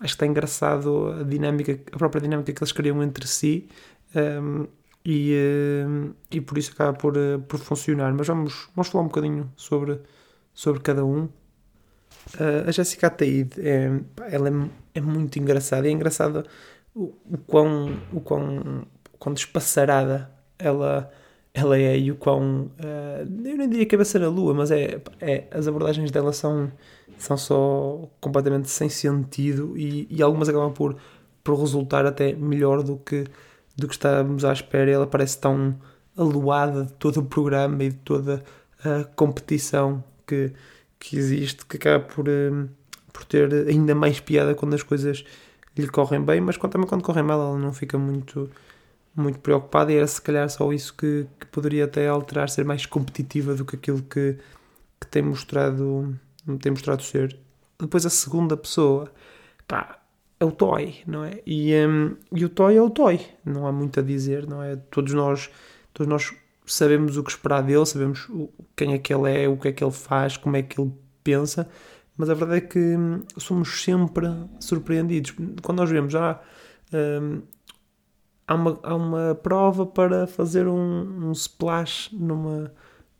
que 0.00 0.04
está 0.04 0.26
engraçado 0.26 1.14
a 1.20 1.22
dinâmica, 1.22 1.78
a 1.92 1.98
própria 1.98 2.20
dinâmica 2.20 2.52
que 2.52 2.62
eles 2.62 2.72
criam 2.72 3.02
entre 3.02 3.26
si. 3.26 3.68
Um, 4.14 4.20
ehm, 4.20 4.66
e, 5.04 5.34
uh, 5.86 6.14
e 6.30 6.40
por 6.40 6.56
isso 6.56 6.72
acaba 6.72 6.94
por, 6.94 7.16
uh, 7.16 7.38
por 7.40 7.60
funcionar. 7.60 8.12
Mas 8.14 8.26
vamos, 8.26 8.68
vamos 8.74 8.88
falar 8.88 9.04
um 9.04 9.08
bocadinho 9.08 9.52
sobre, 9.56 10.00
sobre 10.54 10.80
cada 10.80 11.04
um. 11.04 11.24
Uh, 12.34 12.66
a 12.66 12.70
Jessica 12.70 13.08
Ataíde 13.08 13.60
é, 13.60 14.00
ela 14.30 14.48
é, 14.48 14.52
é, 14.94 15.00
muito 15.00 15.38
engraçada. 15.38 15.86
É 15.86 15.90
engraçada 15.90 16.44
o, 16.94 17.14
o, 17.30 17.38
quão, 17.46 17.98
o, 18.12 18.20
quão, 18.20 18.86
o 19.12 19.18
quão 19.18 19.34
despassarada 19.34 20.30
ela, 20.58 21.12
ela 21.54 21.78
é 21.78 21.96
e 21.96 22.10
o 22.10 22.16
quão. 22.16 22.70
Uh, 22.78 23.46
eu 23.46 23.56
nem 23.56 23.68
diria 23.68 23.86
cabeça 23.86 24.18
na 24.18 24.28
lua, 24.28 24.52
mas 24.52 24.70
é, 24.70 25.00
é, 25.20 25.44
as 25.50 25.66
abordagens 25.68 26.10
dela 26.10 26.32
são, 26.32 26.70
são 27.16 27.36
só 27.36 28.10
completamente 28.20 28.68
sem 28.68 28.88
sentido 28.88 29.78
e, 29.78 30.06
e 30.10 30.22
algumas 30.22 30.48
acabam 30.48 30.72
por, 30.72 30.96
por 31.42 31.58
resultar 31.58 32.04
até 32.04 32.34
melhor 32.34 32.82
do 32.82 32.96
que, 32.96 33.24
do 33.76 33.86
que 33.88 33.94
estávamos 33.94 34.44
à 34.44 34.52
espera. 34.52 34.90
Ela 34.90 35.06
parece 35.06 35.38
tão 35.38 35.78
aluada 36.16 36.84
de 36.84 36.92
todo 36.94 37.20
o 37.20 37.24
programa 37.24 37.84
e 37.84 37.90
de 37.90 37.96
toda 37.96 38.42
a 38.84 39.04
competição 39.04 40.02
que 40.26 40.52
que 41.04 41.18
existe, 41.18 41.66
que 41.66 41.76
acaba 41.76 42.02
por, 42.02 42.26
uh, 42.26 42.68
por 43.12 43.24
ter 43.24 43.52
ainda 43.68 43.94
mais 43.94 44.20
piada 44.20 44.54
quando 44.54 44.74
as 44.74 44.82
coisas 44.82 45.24
lhe 45.76 45.86
correm 45.88 46.22
bem, 46.22 46.40
mas 46.40 46.56
quando, 46.56 46.72
também 46.72 46.88
quando 46.88 47.02
correm 47.02 47.22
mal 47.22 47.40
ela 47.40 47.58
não 47.58 47.72
fica 47.72 47.98
muito, 47.98 48.50
muito 49.16 49.38
preocupada 49.38 49.92
e 49.92 49.96
era 49.96 50.06
se 50.06 50.20
calhar 50.20 50.48
só 50.50 50.72
isso 50.72 50.94
que, 50.94 51.26
que 51.38 51.46
poderia 51.46 51.84
até 51.84 52.08
alterar, 52.08 52.48
ser 52.48 52.64
mais 52.64 52.86
competitiva 52.86 53.54
do 53.54 53.64
que 53.64 53.76
aquilo 53.76 54.02
que, 54.02 54.38
que 55.00 55.06
tem 55.06 55.22
mostrado 55.22 56.18
tem 56.60 56.72
mostrado 56.72 57.02
ser. 57.02 57.36
Depois 57.78 58.04
a 58.04 58.10
segunda 58.10 58.56
pessoa, 58.56 59.10
pá, 59.66 59.98
é 60.38 60.44
o 60.44 60.52
Toy, 60.52 60.96
não 61.06 61.24
é? 61.24 61.40
E, 61.46 61.74
um, 61.86 62.16
e 62.32 62.44
o 62.44 62.48
Toy 62.48 62.76
é 62.76 62.82
o 62.82 62.90
Toy, 62.90 63.20
não 63.44 63.66
há 63.66 63.72
muito 63.72 64.00
a 64.00 64.02
dizer, 64.02 64.46
não 64.46 64.62
é? 64.62 64.76
Todos 64.76 65.12
nós, 65.14 65.50
todos 65.92 66.08
nós 66.08 66.34
sabemos 66.66 67.16
o 67.16 67.22
que 67.22 67.30
esperar 67.30 67.62
dele, 67.62 67.86
sabemos 67.86 68.28
quem 68.76 68.92
é 68.92 68.98
que 68.98 69.12
ele 69.12 69.44
é, 69.44 69.48
o 69.48 69.56
que 69.56 69.68
é 69.68 69.72
que 69.72 69.82
ele 69.82 69.92
faz, 69.92 70.36
como 70.36 70.56
é 70.56 70.62
que 70.62 70.80
ele 70.80 70.92
pensa, 71.22 71.68
mas 72.16 72.30
a 72.30 72.34
verdade 72.34 72.58
é 72.58 72.60
que 72.60 72.78
hum, 72.78 73.22
somos 73.36 73.82
sempre 73.82 74.26
surpreendidos. 74.60 75.34
Quando 75.62 75.78
nós 75.78 75.90
vemos, 75.90 76.14
ah, 76.14 76.40
hum, 76.92 77.42
há, 78.46 78.54
uma, 78.54 78.78
há 78.82 78.94
uma 78.94 79.34
prova 79.34 79.86
para 79.86 80.26
fazer 80.26 80.66
um, 80.66 81.28
um 81.28 81.32
splash 81.32 82.10
numa, 82.12 82.72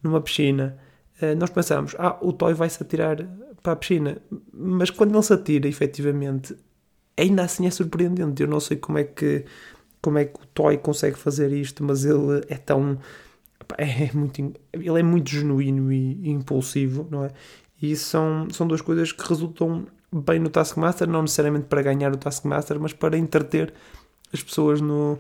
numa 0.03 0.21
piscina. 0.21 0.79
Uh, 1.21 1.37
nós 1.39 1.51
pensamos, 1.51 1.95
ah, 1.99 2.19
o 2.21 2.33
Toy 2.33 2.55
vai-se 2.55 2.83
atirar 2.83 3.17
para 3.63 3.73
a 3.73 3.77
piscina, 3.77 4.19
mas 4.53 4.91
quando 4.91 5.15
ele 5.15 5.23
se 5.23 5.33
atira, 5.33 5.69
efetivamente, 5.69 6.55
ainda 7.17 7.43
assim 7.43 7.67
é 7.67 7.71
surpreendente. 7.71 8.43
Eu 8.43 8.49
não 8.49 8.61
sei 8.61 8.77
como 8.77 8.99
é 8.99 9.05
que 9.05 9.45
como 10.03 10.19
é 10.19 10.27
que 10.27 10.39
o 10.39 10.47
Toy 10.53 10.77
consegue 10.77 11.17
fazer 11.17 11.51
isto, 11.51 11.83
mas 11.83 12.05
ele 12.05 12.45
é 12.49 12.59
tão 12.59 12.99
é 13.79 14.11
muito, 14.13 14.53
ele 14.73 15.01
é 15.01 15.03
muito 15.03 15.31
genuíno 15.31 15.91
e, 15.91 16.29
impulsivo, 16.29 17.09
não 17.11 17.25
é? 17.25 17.31
E 17.81 17.97
são, 17.97 18.47
são 18.51 18.67
duas 18.67 18.83
coisas 18.83 19.13
que 19.13 19.27
resultam 19.27 19.87
bem 20.13 20.39
no 20.39 20.49
Taskmaster, 20.49 21.09
não 21.09 21.23
necessariamente 21.23 21.67
para 21.67 21.83
ganhar 21.83 22.13
o 22.13 22.17
Taskmaster, 22.17 22.79
mas 22.79 22.93
para 22.93 23.17
entreter 23.17 23.73
as 24.35 24.43
pessoas 24.43 24.81
no, 24.81 25.19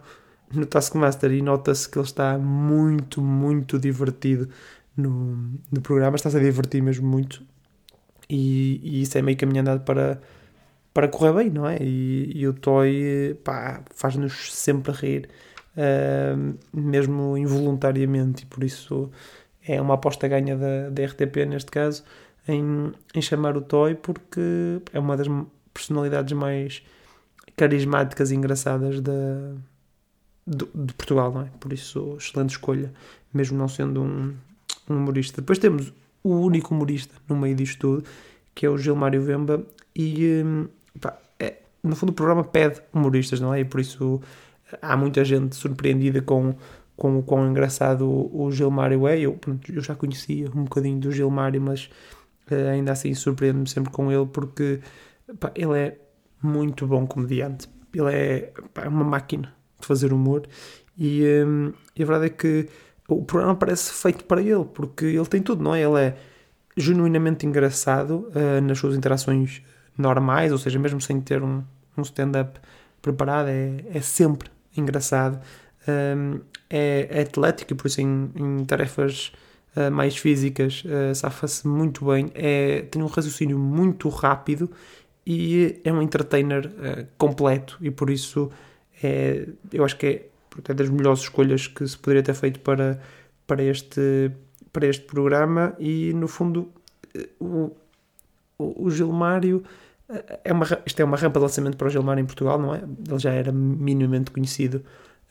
no 0.52 0.66
Taskmaster. 0.66 1.33
E 1.33 1.42
nota-se 1.42 1.88
que 1.88 1.99
ele 1.99 2.06
está 2.06 2.37
muito, 2.38 3.21
muito 3.21 3.78
divertido 3.78 4.49
no, 4.97 5.37
no 5.71 5.80
programa, 5.80 6.16
está-se 6.16 6.37
a 6.37 6.40
divertir 6.40 6.83
mesmo 6.83 7.06
muito. 7.06 7.42
E, 8.28 8.80
e 8.83 9.02
isso 9.02 9.16
é 9.18 9.23
meio 9.23 9.37
caminho 9.37 9.61
andado 9.61 9.80
para, 9.85 10.21
para 10.92 11.09
correr 11.09 11.33
bem, 11.33 11.50
não 11.50 11.66
é? 11.66 11.78
E, 11.80 12.33
e 12.35 12.49
o 12.49 12.52
Toy 12.52 13.38
faz-nos 13.94 14.52
sempre 14.52 14.92
rir 14.92 15.28
uh, 15.76 16.54
mesmo 16.73 17.37
involuntariamente, 17.37 18.44
e 18.44 18.47
por 18.47 18.64
isso 18.64 19.11
é 19.66 19.80
uma 19.80 19.94
aposta 19.94 20.28
ganha 20.28 20.56
da, 20.56 20.90
da 20.90 21.04
RTP 21.04 21.47
neste 21.47 21.71
caso 21.71 22.04
em, 22.47 22.92
em 23.14 23.23
chamar 23.23 23.56
o 23.56 23.61
Toy 23.61 23.94
porque 23.94 24.80
é 24.92 24.99
uma 24.99 25.16
das 25.16 25.26
personalidades 25.73 26.33
mais 26.33 26.83
carismáticas 27.56 28.30
e 28.30 28.34
engraçadas 28.34 29.00
da, 29.00 29.12
de, 30.46 30.66
de, 30.75 30.94
Portugal, 30.94 31.32
não 31.32 31.42
é? 31.42 31.50
Por 31.61 31.73
isso, 31.73 32.16
excelente 32.18 32.50
escolha, 32.50 32.92
mesmo 33.32 33.56
não 33.56 33.68
sendo 33.68 34.02
um, 34.02 34.34
um, 34.88 34.96
humorista. 34.96 35.40
Depois 35.40 35.58
temos 35.58 35.92
o 36.23 36.34
único 36.37 36.75
humorista 36.75 37.14
no 37.28 37.37
meio 37.37 37.54
disto 37.54 37.78
tudo, 37.78 38.04
que 38.54 38.66
é 38.66 38.70
o 38.70 38.78
Gilmário 38.78 39.23
Vemba, 39.23 39.64
e 39.94 40.42
hum, 40.44 40.68
pá, 41.00 41.18
é, 41.38 41.58
no 41.82 41.94
fundo 41.94 42.11
o 42.11 42.12
programa 42.12 42.44
pede 42.44 42.80
humoristas, 42.92 43.40
não 43.40 43.54
é? 43.54 43.61
E 43.61 43.64
por 43.64 43.80
isso 43.80 44.20
há 44.80 44.96
muita 44.96 45.25
gente 45.25 45.54
surpreendida 45.56 46.20
com, 46.23 46.54
com 46.96 47.18
o 47.18 47.23
quão 47.23 47.49
engraçado 47.49 48.08
o, 48.08 48.50
Gilmário 48.50 49.06
é. 49.06 49.18
Eu, 49.18 49.38
eu 49.73 49.82
já 49.82 49.94
conhecia 49.94 50.49
um 50.54 50.64
bocadinho 50.64 50.99
do 50.99 51.12
Gilmário, 51.12 51.61
mas 51.61 51.90
uh, 52.50 52.70
ainda 52.73 52.92
assim 52.92 53.14
surpreendo-me 53.14 53.68
sempre 53.68 53.92
com 53.92 54.11
ele 54.11 54.26
porque 54.26 54.80
pá, 55.38 55.52
ele 55.54 55.78
é 55.78 55.99
muito 56.44 56.86
bom 56.86 57.06
comediante. 57.06 57.68
Ele 57.92 58.12
é 58.12 58.52
pá, 58.72 58.88
uma 58.88 59.04
máquina 59.04 59.54
de 59.80 59.86
fazer 59.86 60.12
humor 60.12 60.46
e, 60.96 61.22
um, 61.46 61.72
e 61.96 62.02
a 62.02 62.06
verdade 62.06 62.26
é 62.26 62.30
que 62.30 62.68
o 63.08 63.24
programa 63.24 63.54
parece 63.54 63.92
feito 63.92 64.24
para 64.24 64.40
ele 64.40 64.64
porque 64.64 65.04
ele 65.04 65.26
tem 65.26 65.42
tudo, 65.42 65.62
não 65.62 65.74
é? 65.74 65.82
Ele 65.82 66.00
é 66.00 66.16
genuinamente 66.76 67.46
engraçado 67.46 68.28
uh, 68.34 68.60
nas 68.62 68.78
suas 68.78 68.96
interações 68.96 69.62
normais, 69.96 70.50
ou 70.50 70.58
seja, 70.58 70.78
mesmo 70.78 71.00
sem 71.00 71.20
ter 71.20 71.42
um, 71.42 71.62
um 71.96 72.02
stand-up 72.02 72.58
preparado, 73.00 73.48
é, 73.48 73.84
é 73.92 74.00
sempre 74.00 74.50
engraçado. 74.76 75.40
Um, 75.86 76.40
é, 76.70 77.06
é, 77.10 77.20
atlético 77.20 77.74
e 77.74 77.76
por 77.76 77.86
isso 77.86 78.00
em, 78.00 78.30
em 78.34 78.64
tarefas 78.64 79.32
uh, 79.76 79.90
mais 79.92 80.16
físicas 80.16 80.82
uh, 80.84 81.14
safa-se 81.14 81.68
muito 81.68 82.06
bem. 82.06 82.30
É, 82.34 82.82
tem 82.90 83.02
um 83.02 83.06
raciocínio 83.06 83.58
muito 83.58 84.08
rápido 84.08 84.70
e 85.26 85.81
é 85.85 85.93
um 85.93 86.02
entertainer 86.02 86.66
uh, 86.66 87.07
completo 87.16 87.78
e 87.81 87.90
por 87.90 88.11
isso 88.11 88.50
é, 89.02 89.49
eu 89.73 89.85
acho 89.85 89.97
que 89.97 90.07
é, 90.07 90.26
é 90.69 90.75
das 90.75 90.88
melhores 90.88 91.21
escolhas 91.21 91.66
que 91.66 91.87
se 91.87 91.97
poderia 91.99 92.23
ter 92.23 92.35
feito 92.35 92.61
para, 92.61 93.00
para, 93.47 93.62
este, 93.62 94.31
para 94.73 94.87
este 94.87 95.04
programa 95.04 95.75
e 95.78 96.12
no 96.14 96.28
fundo 96.28 96.71
o, 97.40 97.71
o, 98.59 98.87
o 98.87 98.90
Gilmário 98.90 99.64
é 100.45 100.52
uma, 100.52 100.66
isto 100.85 101.00
é 101.00 101.04
uma 101.04 101.16
rampa 101.16 101.38
de 101.38 101.45
lançamento 101.45 101.76
para 101.76 101.87
o 101.87 101.90
Gilmar 101.90 102.19
em 102.19 102.25
Portugal, 102.25 102.59
não 102.59 102.75
é? 102.75 102.83
Ele 103.09 103.19
já 103.19 103.33
era 103.33 103.50
minimamente 103.50 104.31
conhecido 104.31 104.85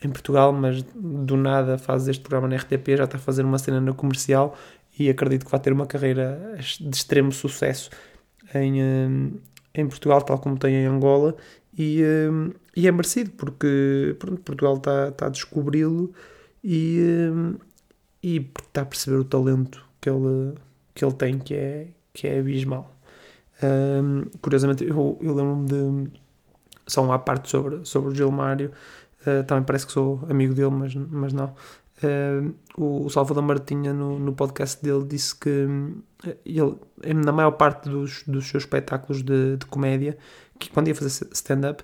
em 0.04 0.10
Portugal, 0.10 0.52
mas 0.52 0.84
do 0.96 1.38
nada 1.38 1.78
faz 1.78 2.08
este 2.08 2.22
programa 2.22 2.48
na 2.48 2.56
RTP, 2.56 2.98
já 2.98 3.04
está 3.06 3.18
a 3.18 3.20
fazer 3.20 3.44
uma 3.44 3.58
cena 3.58 3.80
no 3.80 3.94
comercial 3.94 4.58
e 4.98 5.10
acredito 5.10 5.46
que 5.46 5.52
vai 5.52 5.60
ter 5.60 5.72
uma 5.72 5.86
carreira 5.86 6.58
de 6.58 6.96
extremo 6.96 7.32
sucesso 7.32 7.90
em, 8.54 8.82
eh, 8.82 9.08
em 9.76 9.88
Portugal, 9.88 10.22
tal 10.22 10.40
como 10.40 10.58
tem 10.58 10.76
em 10.76 10.86
Angola, 10.86 11.36
e, 11.78 12.02
eh, 12.04 12.54
e 12.76 12.88
é 12.88 12.92
merecido, 12.92 13.32
porque 13.32 14.16
pronto, 14.20 14.42
Portugal 14.42 14.78
está, 14.78 15.10
está 15.10 15.26
a 15.28 15.30
descobri-lo 15.30 16.14
e, 16.64 17.00
eh, 17.00 17.58
e 18.22 18.52
está 18.68 18.82
a 18.82 18.86
perceber 18.86 19.18
o 19.18 19.24
talento 19.26 19.84
que 20.00 20.10
ele, 20.10 20.56
que 20.94 21.04
ele 21.04 21.14
tem, 21.14 21.40
que 21.40 21.56
é, 21.56 21.88
que 22.14 22.28
é 22.28 22.40
abismal. 22.40 22.94
Um, 23.64 24.26
curiosamente, 24.42 24.84
eu, 24.84 25.18
eu 25.22 25.34
lembro-me 25.34 25.68
de. 25.68 26.12
Só 26.86 27.02
uma 27.04 27.18
parte 27.18 27.50
sobre, 27.50 27.86
sobre 27.86 28.12
o 28.12 28.16
Gilmário. 28.16 28.72
Uh, 29.22 29.44
também 29.46 29.64
parece 29.64 29.86
que 29.86 29.94
sou 29.94 30.20
amigo 30.30 30.54
dele, 30.54 30.72
mas, 30.72 30.94
mas 30.96 31.32
não. 31.32 31.56
Uh, 32.02 32.54
o 32.76 33.10
Salvador 33.10 33.44
Martinha, 33.44 33.94
no, 33.94 34.18
no 34.18 34.34
podcast 34.34 34.84
dele, 34.84 35.06
disse 35.06 35.36
que 35.36 35.68
ele, 36.46 36.80
na 37.14 37.32
maior 37.32 37.52
parte 37.52 37.88
dos, 37.90 38.24
dos 38.26 38.48
seus 38.48 38.64
espetáculos 38.64 39.22
de, 39.22 39.58
de 39.58 39.66
comédia, 39.68 40.18
que 40.60 40.70
quando 40.70 40.88
ia 40.88 40.96
fazer 40.96 41.28
stand-up, 41.34 41.84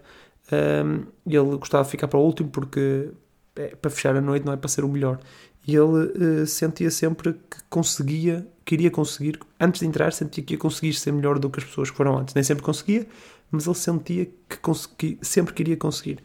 ele 1.25 1.58
gostava 1.58 1.84
de 1.84 1.92
ficar 1.92 2.08
para 2.08 2.20
o 2.20 2.24
último 2.24 2.50
porque 2.50 3.12
é 3.56 3.75
para 3.75 3.92
fechar 3.92 4.16
a 4.16 4.22
noite, 4.22 4.46
não 4.46 4.54
é 4.54 4.58
para 4.58 4.68
ser 4.68 4.84
o 4.84 4.89
melhor. 4.89 5.20
E 5.68 5.75
ele 5.75 6.42
uh, 6.42 6.48
sentia 6.48 6.89
sempre 6.89 7.34
que 7.34 7.58
conseguia 7.70 8.48
queria 8.70 8.92
conseguir, 8.92 9.39
antes 9.60 9.80
de 9.80 9.88
entrar, 9.88 10.13
sentia 10.13 10.44
que 10.44 10.54
ia 10.54 10.58
conseguir 10.60 10.94
ser 10.94 11.12
melhor 11.12 11.39
do 11.39 11.50
que 11.50 11.60
as 11.60 11.66
pessoas 11.66 11.89
que 11.89 11.98
foram 11.98 12.20
antes. 12.20 12.36
Nem 12.36 12.44
sempre 12.44 12.63
conseguia, 12.63 13.08
mas 13.50 13.66
ele 13.66 13.75
sentia 13.75 14.28
que 14.48 14.58
consegui, 14.62 15.18
sempre 15.24 15.56
queria 15.56 15.75
conseguir 15.75 16.20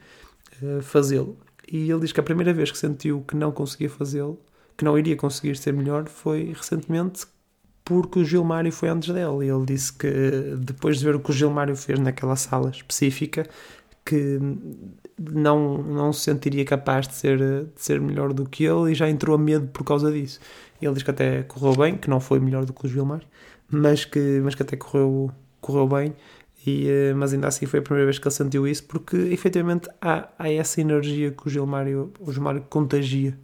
uh, 0.62 0.82
fazê-lo. 0.82 1.38
E 1.70 1.90
ele 1.90 2.00
diz 2.00 2.12
que 2.12 2.20
a 2.20 2.22
primeira 2.22 2.52
vez 2.52 2.70
que 2.70 2.78
sentiu 2.78 3.24
que 3.26 3.36
não 3.36 3.52
conseguia 3.52 3.88
fazê-lo, 3.88 4.38
que 4.76 4.84
não 4.84 4.98
iria 4.98 5.16
conseguir 5.16 5.56
ser 5.56 5.72
melhor, 5.72 6.08
foi 6.08 6.52
recentemente 6.54 7.26
porque 7.84 8.18
o 8.18 8.24
Gilmário 8.24 8.72
foi 8.72 8.88
antes 8.88 9.12
dele. 9.12 9.48
Ele 9.48 9.64
disse 9.66 9.92
que 9.92 10.10
depois 10.58 10.98
de 10.98 11.04
ver 11.04 11.14
o 11.16 11.20
que 11.20 11.30
o 11.30 11.32
Gilmário 11.32 11.76
fez 11.76 11.98
naquela 11.98 12.36
sala 12.36 12.70
específica, 12.70 13.46
que 14.04 14.38
não, 15.18 15.78
não 15.82 16.12
se 16.12 16.20
sentiria 16.20 16.64
capaz 16.64 17.06
de 17.08 17.14
ser, 17.14 17.38
de 17.38 17.66
ser 17.76 18.00
melhor 18.00 18.32
do 18.32 18.48
que 18.48 18.64
ele 18.64 18.92
e 18.92 18.94
já 18.94 19.08
entrou 19.08 19.36
a 19.36 19.38
medo 19.38 19.68
por 19.68 19.84
causa 19.84 20.10
disso. 20.10 20.40
Ele 20.80 20.92
diz 20.92 21.02
que 21.02 21.10
até 21.10 21.42
correu 21.42 21.74
bem, 21.76 21.96
que 21.96 22.10
não 22.10 22.20
foi 22.20 22.40
melhor 22.40 22.64
do 22.64 22.72
que 22.72 22.86
o 22.86 22.88
Gilmar, 22.88 23.22
mas 23.70 24.04
que, 24.04 24.40
mas 24.42 24.54
que 24.54 24.62
até 24.62 24.76
correu, 24.76 25.30
correu 25.60 25.86
bem 25.88 26.14
E, 26.66 26.88
uh, 26.88 27.16
mas 27.16 27.32
ainda 27.32 27.48
assim 27.48 27.66
foi 27.66 27.80
a 27.80 27.82
primeira 27.82 28.06
vez 28.06 28.18
que 28.18 28.26
ele 28.26 28.34
sentiu 28.34 28.66
isso, 28.66 28.84
porque 28.84 29.16
efetivamente 29.16 29.88
há, 30.00 30.28
há 30.38 30.50
essa 30.50 30.80
energia 30.80 31.30
que 31.30 31.46
o 31.46 31.50
Gilmário, 31.50 32.12
o 32.18 32.32
Gilmário 32.32 32.64
contagia 32.70 33.38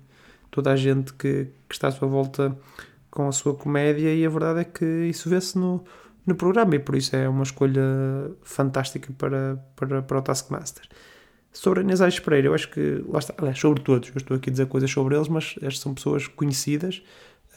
toda 0.51 0.73
a 0.73 0.77
gente 0.77 1.13
que, 1.15 1.49
que 1.69 1.75
está 1.75 1.89
à 1.89 1.93
sua 1.93 2.09
volta 2.09 2.57
com 3.11 3.29
a 3.29 3.33
sua 3.33 3.55
comédia, 3.55 4.15
e 4.15 4.25
a 4.25 4.29
verdade 4.29 4.61
é 4.61 4.65
que 4.65 4.85
isso 4.85 5.29
vê-se 5.29 5.59
no, 5.59 5.85
no 6.27 6.35
programa, 6.35 6.77
e 6.77 6.79
por 6.79 6.95
isso 6.95 7.15
é 7.15 7.29
uma 7.29 7.43
escolha 7.43 7.83
fantástica 8.43 9.13
para, 9.19 9.63
para, 9.77 10.03
para 10.03 10.19
o 10.19 10.23
Taskmaster. 10.23 10.89
Sobre 11.53 11.81
a 11.81 11.83
Inês 11.83 12.01
Aires 12.01 12.21
Pereira, 12.21 12.47
eu 12.47 12.55
acho 12.55 12.71
que, 12.71 13.05
lá 13.09 13.19
está, 13.19 13.35
aliás, 13.37 13.59
sobre 13.59 13.83
todos, 13.83 14.09
eu 14.11 14.17
estou 14.17 14.37
aqui 14.37 14.51
a 14.51 14.53
dizer 14.53 14.67
coisas 14.67 14.91
sobre 14.91 15.17
eles, 15.17 15.29
mas 15.29 15.57
estas 15.57 15.81
são 15.81 15.93
pessoas 15.93 16.29
conhecidas, 16.29 17.03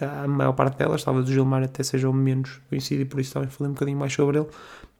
a 0.02 0.28
maior 0.28 0.54
parte 0.54 0.78
delas, 0.78 1.04
talvez 1.04 1.30
o 1.30 1.32
Gilmar 1.32 1.64
até 1.64 1.84
seja 1.84 2.10
o 2.10 2.14
menos 2.14 2.60
conhecido 2.68 3.04
e 3.04 3.06
por 3.06 3.20
isso 3.20 3.34
também 3.34 3.50
falei 3.50 3.70
um 3.70 3.74
bocadinho 3.74 3.98
mais 3.98 4.12
sobre 4.12 4.40
ele, 4.40 4.48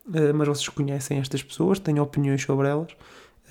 uh, 0.08 0.34
mas 0.34 0.48
vocês 0.48 0.70
conhecem 0.70 1.20
estas 1.20 1.44
pessoas, 1.44 1.80
têm 1.80 2.00
opiniões 2.00 2.42
sobre 2.42 2.68
elas, 2.68 2.92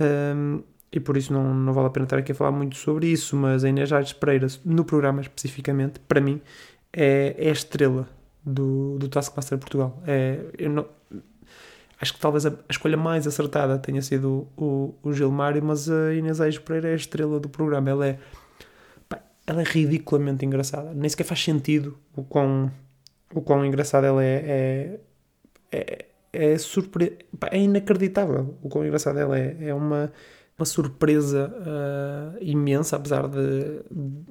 uh, 0.01 0.63
e 0.93 1.01
por 1.01 1.17
isso 1.17 1.33
não, 1.33 1.55
não 1.55 1.73
vale 1.73 1.87
a 1.87 1.91
pena 1.91 2.05
estar 2.05 2.19
aqui 2.19 2.33
a 2.33 2.35
falar 2.35 2.53
muito 2.53 2.77
sobre 2.77 3.07
isso, 3.07 3.35
mas 3.35 3.65
a 3.65 3.69
Inês 3.69 3.93
Aires 3.93 4.13
Pereira, 4.13 4.47
no 4.65 4.85
programa 4.85 5.23
especificamente, 5.23 5.99
para 6.01 6.21
mim, 6.21 6.41
é, 6.93 7.35
é 7.39 7.49
a 7.49 7.53
estrela 7.53 8.07
do, 8.45 8.99
do 8.99 9.09
Taskmaster 9.09 9.59
Portugal. 9.59 10.03
É, 10.07 10.39
eu 10.59 10.69
não, 10.69 10.87
acho 12.01 12.13
que 12.13 12.21
talvez 12.21 12.45
a, 12.45 12.51
a, 12.51 12.55
escolha 12.69 12.97
mais 12.97 13.27
acertada 13.27 13.79
tenha 13.79 14.03
sido 14.03 14.49
o, 14.57 14.95
o 15.03 15.13
Gilmário, 15.13 15.63
mas 15.63 15.89
a 15.89 16.13
Inês 16.13 16.41
Aires 16.41 16.59
Pereira 16.59 16.89
é 16.89 16.93
a 16.93 16.97
estrela 16.97 17.41
do 17.41 17.49
programa. 17.49 17.89
Ela 17.89 18.07
é, 18.09 18.19
pá, 19.09 19.23
ela 19.47 19.63
é 19.63 19.65
ridiculamente 19.65 20.45
engraçada. 20.45 20.93
Nem 20.93 21.09
sequer 21.09 21.25
faz 21.25 21.43
sentido 21.43 21.97
o 22.15 22.23
quão, 22.23 22.71
o 23.35 23.41
quão 23.41 23.65
engraçada 23.65 24.07
ela 24.07 24.23
é. 24.23 24.99
É, 25.71 25.79
é, 25.79 26.07
é, 26.33 26.57
surpre... 26.59 27.19
É 27.51 27.59
inacreditável 27.59 28.57
o 28.63 28.69
quão 28.69 28.85
engraçada 28.85 29.21
ela 29.21 29.39
é. 29.39 29.57
É 29.61 29.75
uma, 29.75 30.13
uma 30.59 30.65
surpresa 30.65 31.53
uh, 31.59 32.39
imensa, 32.41 32.97
apesar 32.97 33.29
de 33.29 33.83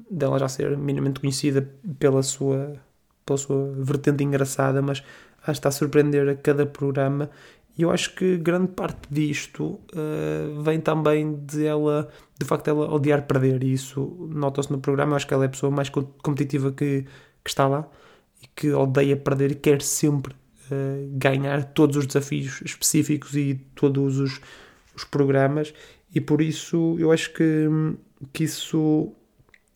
dela 0.10 0.40
já 0.40 0.48
ser 0.48 0.78
minimamente 0.78 1.20
conhecida 1.20 1.70
pela 2.00 2.24
sua 2.24 2.74
pela 3.26 3.38
sua 3.38 3.72
vertente 3.78 4.24
engraçada, 4.24 4.82
mas 4.82 5.04
está 5.48 5.70
a 5.70 5.72
surpreender 5.72 6.28
a 6.30 6.36
cada 6.36 6.66
programa. 6.66 7.30
E 7.78 7.84
eu 7.84 7.92
acho 7.92 8.16
que 8.16 8.38
grande 8.38 8.68
parte 8.70 9.08
disto 9.10 9.80
uh, 9.94 10.62
vem 10.62 10.80
também 10.82 11.36
de 11.46 11.66
ela, 11.66 12.10
do 12.38 12.46
facto 12.46 12.66
de 12.66 12.72
ela 12.72 12.94
odiar 12.94 13.26
perder, 13.26 13.64
e 13.64 13.74
isso 13.74 14.28
nota-se 14.30 14.72
no 14.72 14.80
programa. 14.80 15.14
Eu 15.14 15.16
acho 15.18 15.28
que 15.28 15.34
ela 15.34 15.46
é 15.46 15.48
a 15.48 15.50
pessoa 15.50 15.72
mais 15.72 15.90
competitiva 15.90 16.72
que, 16.72 17.06
que 17.44 17.50
está 17.50 17.68
lá 17.68 17.88
e 18.44 18.48
que 18.48 18.72
odeia 18.72 19.16
perder 19.16 19.52
e 19.52 19.56
quer 19.56 19.82
sempre 19.82 20.36
uh, 20.72 21.10
ganhar 21.12 21.64
todos 21.66 21.98
os 21.98 22.06
desafios 22.06 22.62
específicos 22.64 23.36
e 23.36 23.56
todos 23.76 24.20
os, 24.20 24.40
os 24.96 25.04
programas. 25.04 25.74
E 26.14 26.20
por 26.20 26.42
isso 26.42 26.96
eu 27.00 27.12
acho 27.12 27.34
que, 27.34 27.68
que, 28.34 28.44
isso, 28.44 29.14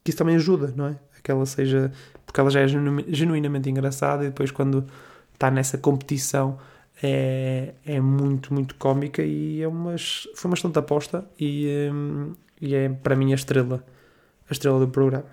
que 0.03 0.11
isso 0.11 0.17
também 0.17 0.35
ajuda, 0.35 0.73
não 0.75 0.87
é? 0.87 0.99
Que 1.23 1.31
ela 1.31 1.45
seja 1.45 1.91
porque 2.25 2.41
ela 2.41 2.49
já 2.49 2.59
é 2.59 2.67
genu 2.67 3.03
genuinamente 3.07 3.69
engraçada 3.69 4.25
e 4.25 4.27
depois 4.27 4.51
quando 4.51 4.85
está 5.33 5.49
nessa 5.49 5.77
competição 5.77 6.57
é, 7.01 7.73
é 7.85 7.99
muito, 8.01 8.53
muito 8.53 8.75
cómica 8.75 9.23
e 9.23 9.61
é 9.61 9.67
uma, 9.67 9.95
foi 9.97 10.49
uma 10.49 10.55
excelente 10.55 10.77
aposta 10.77 11.25
e, 11.39 11.89
hum, 11.93 12.33
e 12.61 12.75
é 12.75 12.89
para 12.89 13.15
mim 13.15 13.31
a 13.31 13.35
estrela, 13.35 13.85
a 14.49 14.51
estrela 14.51 14.79
do 14.79 14.87
programa. 14.89 15.25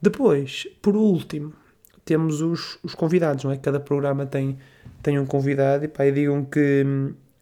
Depois, 0.00 0.68
por 0.80 0.94
último, 0.96 1.52
temos 2.04 2.40
os, 2.40 2.78
os 2.82 2.94
convidados, 2.94 3.42
não 3.42 3.50
é? 3.50 3.56
Cada 3.56 3.80
programa 3.80 4.24
tem, 4.24 4.58
tem 5.06 5.20
um 5.20 5.24
convidado 5.24 5.84
e, 5.84 5.88
pá, 5.88 6.04
e 6.04 6.10
digam 6.10 6.44
que 6.44 6.84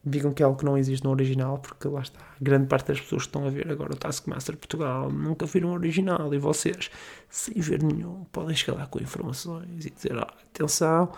digam 0.04 0.34
que 0.34 0.42
é 0.42 0.44
algo 0.44 0.58
que 0.58 0.66
não 0.66 0.76
existe 0.76 1.02
no 1.02 1.10
original, 1.10 1.56
porque 1.56 1.88
lá 1.88 2.02
está, 2.02 2.20
grande 2.38 2.66
parte 2.66 2.88
das 2.88 3.00
pessoas 3.00 3.22
que 3.22 3.28
estão 3.28 3.46
a 3.46 3.50
ver 3.50 3.72
agora 3.72 3.94
o 3.94 3.96
Taskmaster 3.96 4.54
Portugal 4.54 5.10
nunca 5.10 5.46
viram 5.46 5.70
o 5.70 5.72
original 5.72 6.34
e 6.34 6.36
vocês, 6.36 6.90
sem 7.30 7.54
ver 7.62 7.82
nenhum, 7.82 8.24
podem 8.24 8.54
chegar 8.54 8.76
lá 8.76 8.86
com 8.86 9.00
informações 9.00 9.86
e 9.86 9.90
dizer: 9.90 10.14
ah, 10.18 10.30
atenção, 10.52 11.10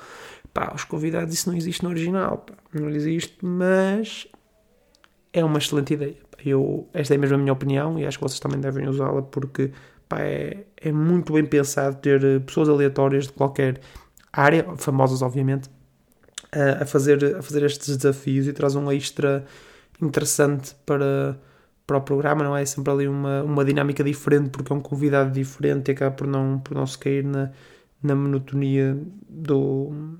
pá, 0.55 0.73
os 0.73 0.85
convidados, 0.85 1.35
isso 1.35 1.51
não 1.51 1.57
existe 1.57 1.83
no 1.83 1.91
original, 1.91 2.39
pá, 2.39 2.55
não 2.73 2.91
existe, 2.91 3.45
mas 3.45 4.29
é 5.33 5.45
uma 5.45 5.59
excelente 5.59 5.95
ideia. 5.95 6.17
Eu, 6.45 6.89
esta 6.95 7.13
é 7.13 7.19
mesmo 7.19 7.35
a 7.35 7.39
minha 7.39 7.53
opinião 7.53 7.99
e 7.99 8.07
acho 8.07 8.19
que 8.19 8.23
vocês 8.23 8.39
também 8.39 8.61
devem 8.61 8.87
usá-la 8.87 9.21
porque 9.21 9.73
pá, 10.09 10.21
é, 10.21 10.65
é 10.77 10.93
muito 10.93 11.33
bem 11.33 11.45
pensado 11.45 11.97
ter 11.97 12.23
eh, 12.23 12.39
pessoas 12.39 12.69
aleatórias 12.69 13.27
de 13.27 13.33
qualquer 13.33 13.81
área, 14.33 14.65
famosas 14.77 15.23
obviamente, 15.23 15.69
a, 16.53 16.87
fazer, 16.87 17.37
a 17.37 17.43
fazer 17.43 17.63
estes 17.65 17.97
desafios 17.97 18.47
e 18.47 18.53
traz 18.53 18.75
um 18.75 18.91
extra 18.91 19.45
interessante 20.01 20.75
para, 20.85 21.39
para 21.87 21.97
o 21.99 22.01
programa, 22.01 22.45
não 22.45 22.57
é? 22.57 22.63
é? 22.63 22.67
Sempre 22.67 22.93
ali 22.93 23.09
uma, 23.09 23.43
uma 23.43 23.65
dinâmica 23.65 24.03
diferente, 24.03 24.51
porque 24.51 24.73
é 24.73 24.77
um 24.77 24.81
convidado 24.81 25.31
diferente 25.31 25.89
e 25.89 25.93
acaba 25.93 26.15
por 26.15 26.27
não, 26.27 26.59
por 26.59 26.75
não 26.75 26.87
se 26.87 26.99
cair 26.99 27.25
na, 27.25 27.51
na 28.03 28.15
monotonia 28.15 28.99
do, 29.29 30.19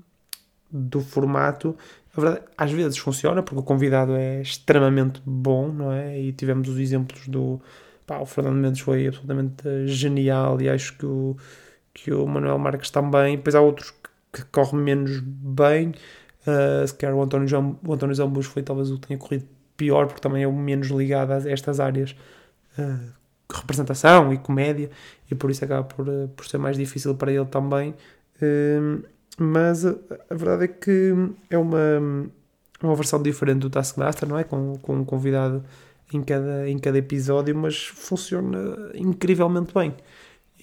do 0.71 1.01
formato. 1.01 1.75
A 2.15 2.21
verdade, 2.21 2.45
às 2.57 2.71
vezes 2.71 2.97
funciona, 2.97 3.43
porque 3.43 3.59
o 3.59 3.63
convidado 3.63 4.13
é 4.13 4.41
extremamente 4.41 5.21
bom, 5.25 5.71
não 5.71 5.91
é? 5.91 6.19
E 6.19 6.33
tivemos 6.33 6.67
os 6.69 6.79
exemplos 6.79 7.27
do. 7.27 7.61
Pá, 8.05 8.19
o 8.19 8.25
Fernando 8.25 8.55
Mendes 8.55 8.79
foi 8.81 9.07
absolutamente 9.07 9.87
genial 9.87 10.61
e 10.61 10.69
acho 10.69 10.97
que 10.97 11.05
o, 11.05 11.35
que 11.93 12.13
o 12.13 12.25
Manuel 12.25 12.57
Marques 12.57 12.89
também. 12.89 13.35
Depois 13.37 13.55
há 13.55 13.61
outros 13.61 13.93
que, 14.43 14.51
correm 14.51 14.81
menos 14.81 15.19
bem. 15.19 15.93
Uh, 16.41 16.87
se 16.87 16.93
calhar 16.95 17.15
o 17.15 17.21
António, 17.21 17.47
João, 17.47 17.79
o 17.85 17.93
António 17.93 18.15
Zambus 18.15 18.45
foi 18.45 18.63
talvez 18.63 18.89
o 18.89 18.97
que 18.97 19.07
tenha 19.07 19.19
corrido 19.19 19.45
pior, 19.75 20.07
porque 20.07 20.21
também 20.21 20.43
é 20.43 20.47
o 20.47 20.53
menos 20.53 20.87
ligado 20.87 21.31
a 21.31 21.49
estas 21.49 21.79
áreas 21.79 22.15
uh, 22.77 23.13
representação 23.53 24.33
e 24.33 24.37
comédia, 24.37 24.89
e 25.29 25.35
por 25.35 25.51
isso 25.51 25.63
acaba 25.63 25.83
por, 25.83 26.07
uh, 26.07 26.27
por 26.29 26.45
ser 26.45 26.57
mais 26.57 26.75
difícil 26.77 27.15
para 27.15 27.31
ele 27.31 27.45
também. 27.45 27.93
Uh, 28.41 29.03
mas 29.37 29.85
a, 29.85 29.95
a, 30.29 30.35
verdade 30.35 30.63
é 30.65 30.67
que 30.67 31.13
é 31.49 31.57
uma, 31.57 31.79
uma 32.81 32.95
versão 32.95 33.21
diferente 33.21 33.59
do 33.59 33.69
Taskmaster, 33.69 34.27
não 34.27 34.37
é? 34.37 34.43
Com, 34.43 34.77
com 34.81 34.95
um 34.95 35.05
convidado 35.05 35.63
em 36.11 36.21
cada, 36.23 36.67
em 36.67 36.77
cada 36.79 36.97
episódio, 36.97 37.55
mas 37.55 37.85
funciona 37.85 38.91
incrivelmente 38.95 39.73
bem. 39.73 39.93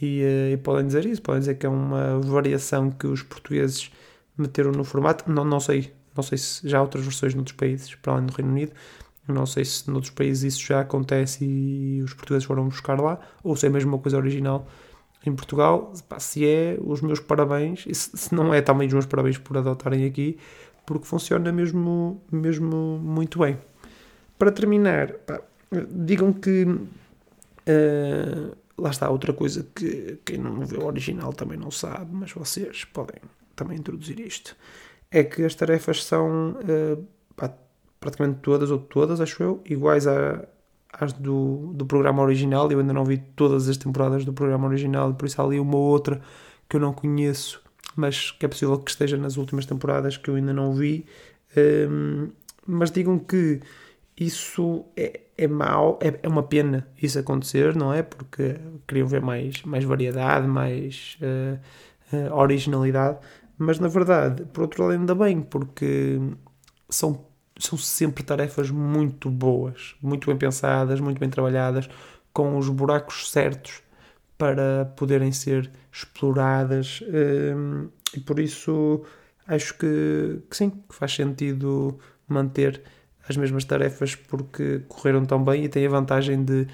E, 0.00 0.52
e 0.52 0.56
podem 0.58 0.86
dizer 0.86 1.06
isso, 1.06 1.22
podem 1.22 1.40
dizer 1.40 1.54
que 1.54 1.66
é 1.66 1.68
uma 1.68 2.18
variação 2.20 2.90
que 2.90 3.06
os 3.06 3.22
portugueses 3.22 3.90
meteram 4.36 4.72
no 4.72 4.84
formato. 4.84 5.30
Não, 5.30 5.44
não 5.44 5.60
sei, 5.60 5.92
não 6.16 6.22
sei 6.22 6.38
se 6.38 6.68
já 6.68 6.78
há 6.78 6.82
outras 6.82 7.04
versões 7.04 7.34
noutros 7.34 7.56
países, 7.56 7.94
para 7.94 8.14
além 8.14 8.26
do 8.26 8.32
Reino 8.32 8.50
Unido. 8.50 8.72
Não 9.26 9.46
sei 9.46 9.64
se 9.64 9.90
noutros 9.90 10.10
países 10.10 10.54
isso 10.54 10.66
já 10.66 10.80
acontece 10.80 11.44
e 11.44 12.02
os 12.02 12.12
portugueses 12.12 12.44
foram 12.44 12.68
buscar 12.68 13.00
lá, 13.00 13.18
ou 13.42 13.56
se 13.56 13.66
é 13.66 13.70
mesmo 13.70 13.92
uma 13.92 13.98
coisa 13.98 14.18
original 14.18 14.66
em 15.24 15.34
Portugal. 15.34 15.92
Se 16.18 16.46
é, 16.46 16.76
os 16.80 17.00
meus 17.00 17.20
parabéns. 17.20 17.84
E 17.86 17.94
se, 17.94 18.10
se 18.16 18.34
não 18.34 18.52
é, 18.52 18.60
também 18.60 18.86
os 18.86 18.92
meus 18.92 19.06
parabéns 19.06 19.38
por 19.38 19.56
adotarem 19.56 20.04
aqui, 20.04 20.38
porque 20.84 21.06
funciona 21.06 21.50
mesmo, 21.50 22.20
mesmo 22.30 22.98
muito 22.98 23.38
bem. 23.38 23.58
Para 24.38 24.52
terminar, 24.52 25.12
pá, 25.12 25.40
digam 25.90 26.32
que. 26.32 26.64
Uh, 27.66 28.54
lá 28.76 28.90
está 28.90 29.08
outra 29.08 29.32
coisa 29.32 29.66
que 29.74 30.18
quem 30.24 30.38
não 30.38 30.64
vê 30.64 30.76
o 30.76 30.86
original 30.86 31.32
também 31.32 31.58
não 31.58 31.70
sabe, 31.70 32.10
mas 32.12 32.32
vocês 32.32 32.84
podem 32.84 33.16
também 33.54 33.78
introduzir 33.78 34.18
isto, 34.20 34.56
é 35.10 35.22
que 35.22 35.44
as 35.44 35.54
tarefas 35.54 36.04
são 36.04 36.52
uh, 36.52 37.06
praticamente 38.00 38.40
todas, 38.40 38.70
ou 38.70 38.78
todas, 38.78 39.20
acho 39.20 39.42
eu, 39.42 39.62
iguais 39.64 40.06
às 40.06 41.12
do, 41.12 41.72
do 41.74 41.86
programa 41.86 42.22
original. 42.22 42.70
Eu 42.70 42.80
ainda 42.80 42.92
não 42.92 43.04
vi 43.04 43.18
todas 43.18 43.68
as 43.68 43.76
temporadas 43.76 44.24
do 44.24 44.32
programa 44.32 44.66
original, 44.68 45.14
por 45.14 45.26
isso 45.26 45.40
há 45.40 45.44
ali 45.44 45.58
uma 45.58 45.76
ou 45.76 45.84
outra 45.84 46.20
que 46.68 46.76
eu 46.76 46.80
não 46.80 46.92
conheço, 46.92 47.62
mas 47.96 48.30
que 48.30 48.44
é 48.44 48.48
possível 48.48 48.78
que 48.78 48.90
esteja 48.90 49.16
nas 49.16 49.36
últimas 49.36 49.64
temporadas 49.64 50.16
que 50.16 50.28
eu 50.28 50.34
ainda 50.34 50.52
não 50.52 50.74
vi. 50.74 51.06
Um, 51.56 51.60
ehm, 51.60 52.28
mas 52.66 52.90
digam 52.90 53.18
que 53.18 53.60
isso 54.18 54.84
é, 54.96 55.20
é 55.36 55.46
mau, 55.46 55.98
é, 56.00 56.18
é 56.22 56.28
uma 56.28 56.42
pena 56.42 56.86
isso 57.00 57.18
acontecer, 57.18 57.74
não 57.74 57.92
é? 57.92 58.02
Porque 58.02 58.56
queriam 58.86 59.06
ver 59.06 59.20
mais, 59.20 59.62
mais 59.62 59.84
variedade, 59.84 60.46
mais 60.46 61.18
uh, 61.20 62.16
uh, 62.16 62.34
originalidade, 62.34 63.18
mas 63.58 63.78
na 63.78 63.88
verdade, 63.88 64.44
por 64.46 64.62
outro 64.62 64.82
lado, 64.82 64.92
ainda 64.92 65.14
bem, 65.14 65.40
porque 65.40 66.20
são, 66.88 67.24
são 67.58 67.78
sempre 67.78 68.22
tarefas 68.22 68.70
muito 68.70 69.30
boas, 69.30 69.96
muito 70.02 70.26
bem 70.26 70.36
pensadas, 70.36 71.00
muito 71.00 71.18
bem 71.18 71.30
trabalhadas, 71.30 71.88
com 72.32 72.56
os 72.58 72.68
buracos 72.68 73.30
certos 73.30 73.82
para 74.36 74.92
poderem 74.96 75.30
ser 75.30 75.70
exploradas 75.92 77.00
hum, 77.56 77.88
e 78.16 78.20
por 78.20 78.40
isso 78.40 79.04
acho 79.46 79.78
que, 79.78 80.42
que 80.50 80.56
sim, 80.56 80.70
que 80.70 80.94
faz 80.94 81.14
sentido 81.14 81.98
manter 82.28 82.82
as 83.28 83.36
mesmas 83.36 83.64
tarefas 83.64 84.14
porque 84.14 84.82
correram 84.88 85.24
tão 85.24 85.42
bem 85.42 85.64
e 85.64 85.68
tem 85.68 85.86
a 85.86 85.90
vantagem 85.90 86.44
de 86.44 86.66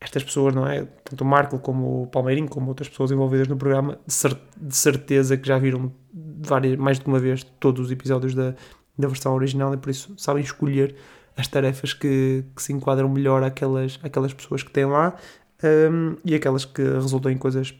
estas 0.00 0.24
pessoas, 0.24 0.54
não 0.54 0.66
é? 0.66 0.86
Tanto 1.04 1.22
o 1.22 1.26
Marco 1.26 1.58
como 1.58 2.02
o 2.02 2.06
Palmeirinho, 2.06 2.48
como 2.48 2.68
outras 2.68 2.88
pessoas 2.88 3.10
envolvidas 3.10 3.48
no 3.48 3.56
programa, 3.56 3.98
de, 4.06 4.74
certeza 4.76 5.36
que 5.36 5.46
já 5.46 5.58
viram 5.58 5.92
várias, 6.12 6.76
mais 6.76 6.98
de 6.98 7.06
uma 7.06 7.18
vez 7.18 7.44
todos 7.60 7.86
os 7.86 7.92
episódios 7.92 8.34
da, 8.34 8.54
da 8.98 9.08
versão 9.08 9.34
original 9.34 9.74
e 9.74 9.76
por 9.76 9.90
isso 9.90 10.14
sabem 10.16 10.42
escolher 10.42 10.96
as 11.36 11.46
tarefas 11.46 11.92
que, 11.92 12.44
que 12.56 12.62
se 12.62 12.72
enquadram 12.72 13.08
melhor 13.08 13.42
àquelas, 13.42 13.98
àquelas 14.02 14.32
pessoas 14.32 14.62
que 14.62 14.70
têm 14.70 14.86
lá 14.86 15.14
um, 15.62 16.16
e 16.24 16.34
aquelas 16.34 16.64
que 16.64 16.82
resultam 16.82 17.30
em 17.30 17.36
coisas 17.36 17.74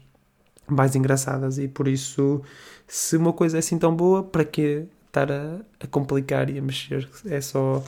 mais 0.67 0.95
engraçadas. 0.95 1.57
E 1.57 1.67
por 1.67 1.87
isso, 1.87 2.41
se 2.87 3.17
uma 3.17 3.33
coisa 3.33 3.57
é 3.57 3.59
assim 3.59 3.77
tão 3.77 3.95
boa, 3.95 4.23
para 4.23 4.45
que 4.45 4.85
estar 5.11 5.31
a, 5.31 5.59
a 5.79 5.87
complicar 5.87 6.49
e 6.49 6.57
a 6.57 6.61
mexer? 6.61 7.07
É 7.25 7.41
só. 7.41 7.83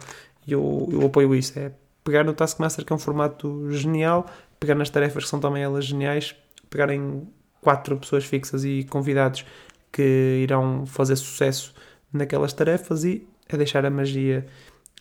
Eu, 0.47 0.89
eu 0.91 1.05
apoio 1.05 1.33
isso. 1.33 1.57
É 1.57 1.71
pegar 2.03 2.23
no 2.23 2.33
Taskmaster, 2.33 2.85
que 2.85 2.91
é 2.91 2.95
um 2.95 2.99
formato 2.99 3.71
genial, 3.71 4.25
pegar 4.59 4.75
nas 4.75 4.89
tarefas 4.89 5.23
que 5.23 5.29
são 5.29 5.39
também 5.39 5.63
elas 5.63 5.85
geniais, 5.85 6.35
pegarem 6.69 7.27
quatro 7.61 7.97
pessoas 7.97 8.25
fixas 8.25 8.65
e 8.65 8.83
convidados 8.83 9.45
que 9.91 10.41
irão 10.43 10.85
fazer 10.85 11.15
sucesso 11.15 11.73
naquelas 12.11 12.51
tarefas 12.51 13.05
e 13.05 13.25
é 13.47 13.55
deixar 13.55 13.85
a 13.85 13.89
magia 13.89 14.45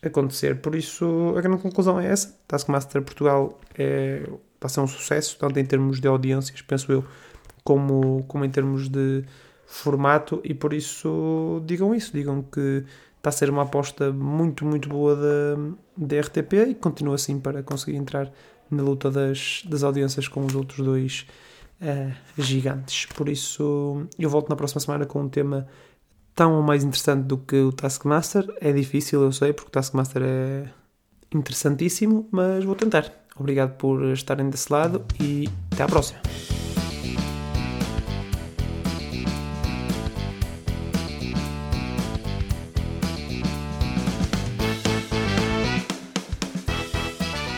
acontecer. 0.03 0.61
Por 0.61 0.75
isso, 0.75 1.35
a 1.37 1.41
grande 1.41 1.61
conclusão 1.63 1.99
é 1.99 2.07
essa. 2.07 2.39
Taskmaster 2.47 3.03
Portugal 3.03 3.61
é, 3.77 4.23
está 4.55 4.67
a 4.67 4.69
ser 4.69 4.81
um 4.81 4.87
sucesso, 4.87 5.37
tanto 5.39 5.59
em 5.59 5.65
termos 5.65 6.01
de 6.01 6.07
audiências, 6.07 6.63
penso 6.63 6.93
eu, 6.93 7.05
como, 7.65 8.25
como 8.29 8.45
em 8.45 8.51
termos 8.51 8.89
de 8.89 9.25
formato, 9.73 10.41
e 10.45 10.53
por 10.53 10.75
isso 10.75 11.63
digam 11.65 11.95
isso, 11.95 12.13
digam 12.13 12.43
que 12.43 12.85
está 13.17 13.31
a 13.31 13.33
ser 13.33 13.49
uma 13.49 13.63
aposta 13.63 14.13
muito, 14.13 14.67
muito 14.67 14.89
boa 14.89 15.17
da, 15.97 16.21
RTP 16.21 16.53
e 16.69 16.75
continua 16.75 17.15
assim 17.15 17.41
para 17.41 17.63
conseguir 17.63 17.97
entrar 17.97 18.31
na 18.71 18.83
luta 18.83 19.11
das, 19.11 19.63
das 19.67 19.83
audiências 19.83 20.29
com 20.29 20.45
os 20.45 20.55
outros 20.55 20.85
dois 20.85 21.27
uh, 21.81 22.13
gigantes. 22.43 23.07
Por 23.07 23.29
isso, 23.29 24.07
eu 24.19 24.29
volto 24.29 24.51
na 24.51 24.57
próxima 24.57 24.81
semana 24.81 25.07
com 25.07 25.23
um 25.23 25.29
tema 25.29 25.67
tão 26.35 26.55
ou 26.57 26.63
mais 26.63 26.85
interessante 26.85 27.25
do 27.25 27.39
que 27.39 27.57
o 27.57 27.73
Taskmaster. 27.73 28.45
É 28.61 28.73
difícil, 28.73 29.23
eu 29.23 29.33
sei, 29.33 29.53
porque 29.53 29.69
o 29.69 29.73
Taskmaster 29.73 30.23
é 30.23 30.69
interessantíssimo, 31.35 32.29
mas 32.31 32.65
vou 32.65 32.75
tentar. 32.75 33.11
Obrigado 33.37 33.77
por 33.77 34.05
estarem 34.13 34.51
desse 34.51 34.71
lado 34.71 35.03
e 35.19 35.49
até 35.73 35.85
à 35.85 35.87
próxima. 35.87 36.21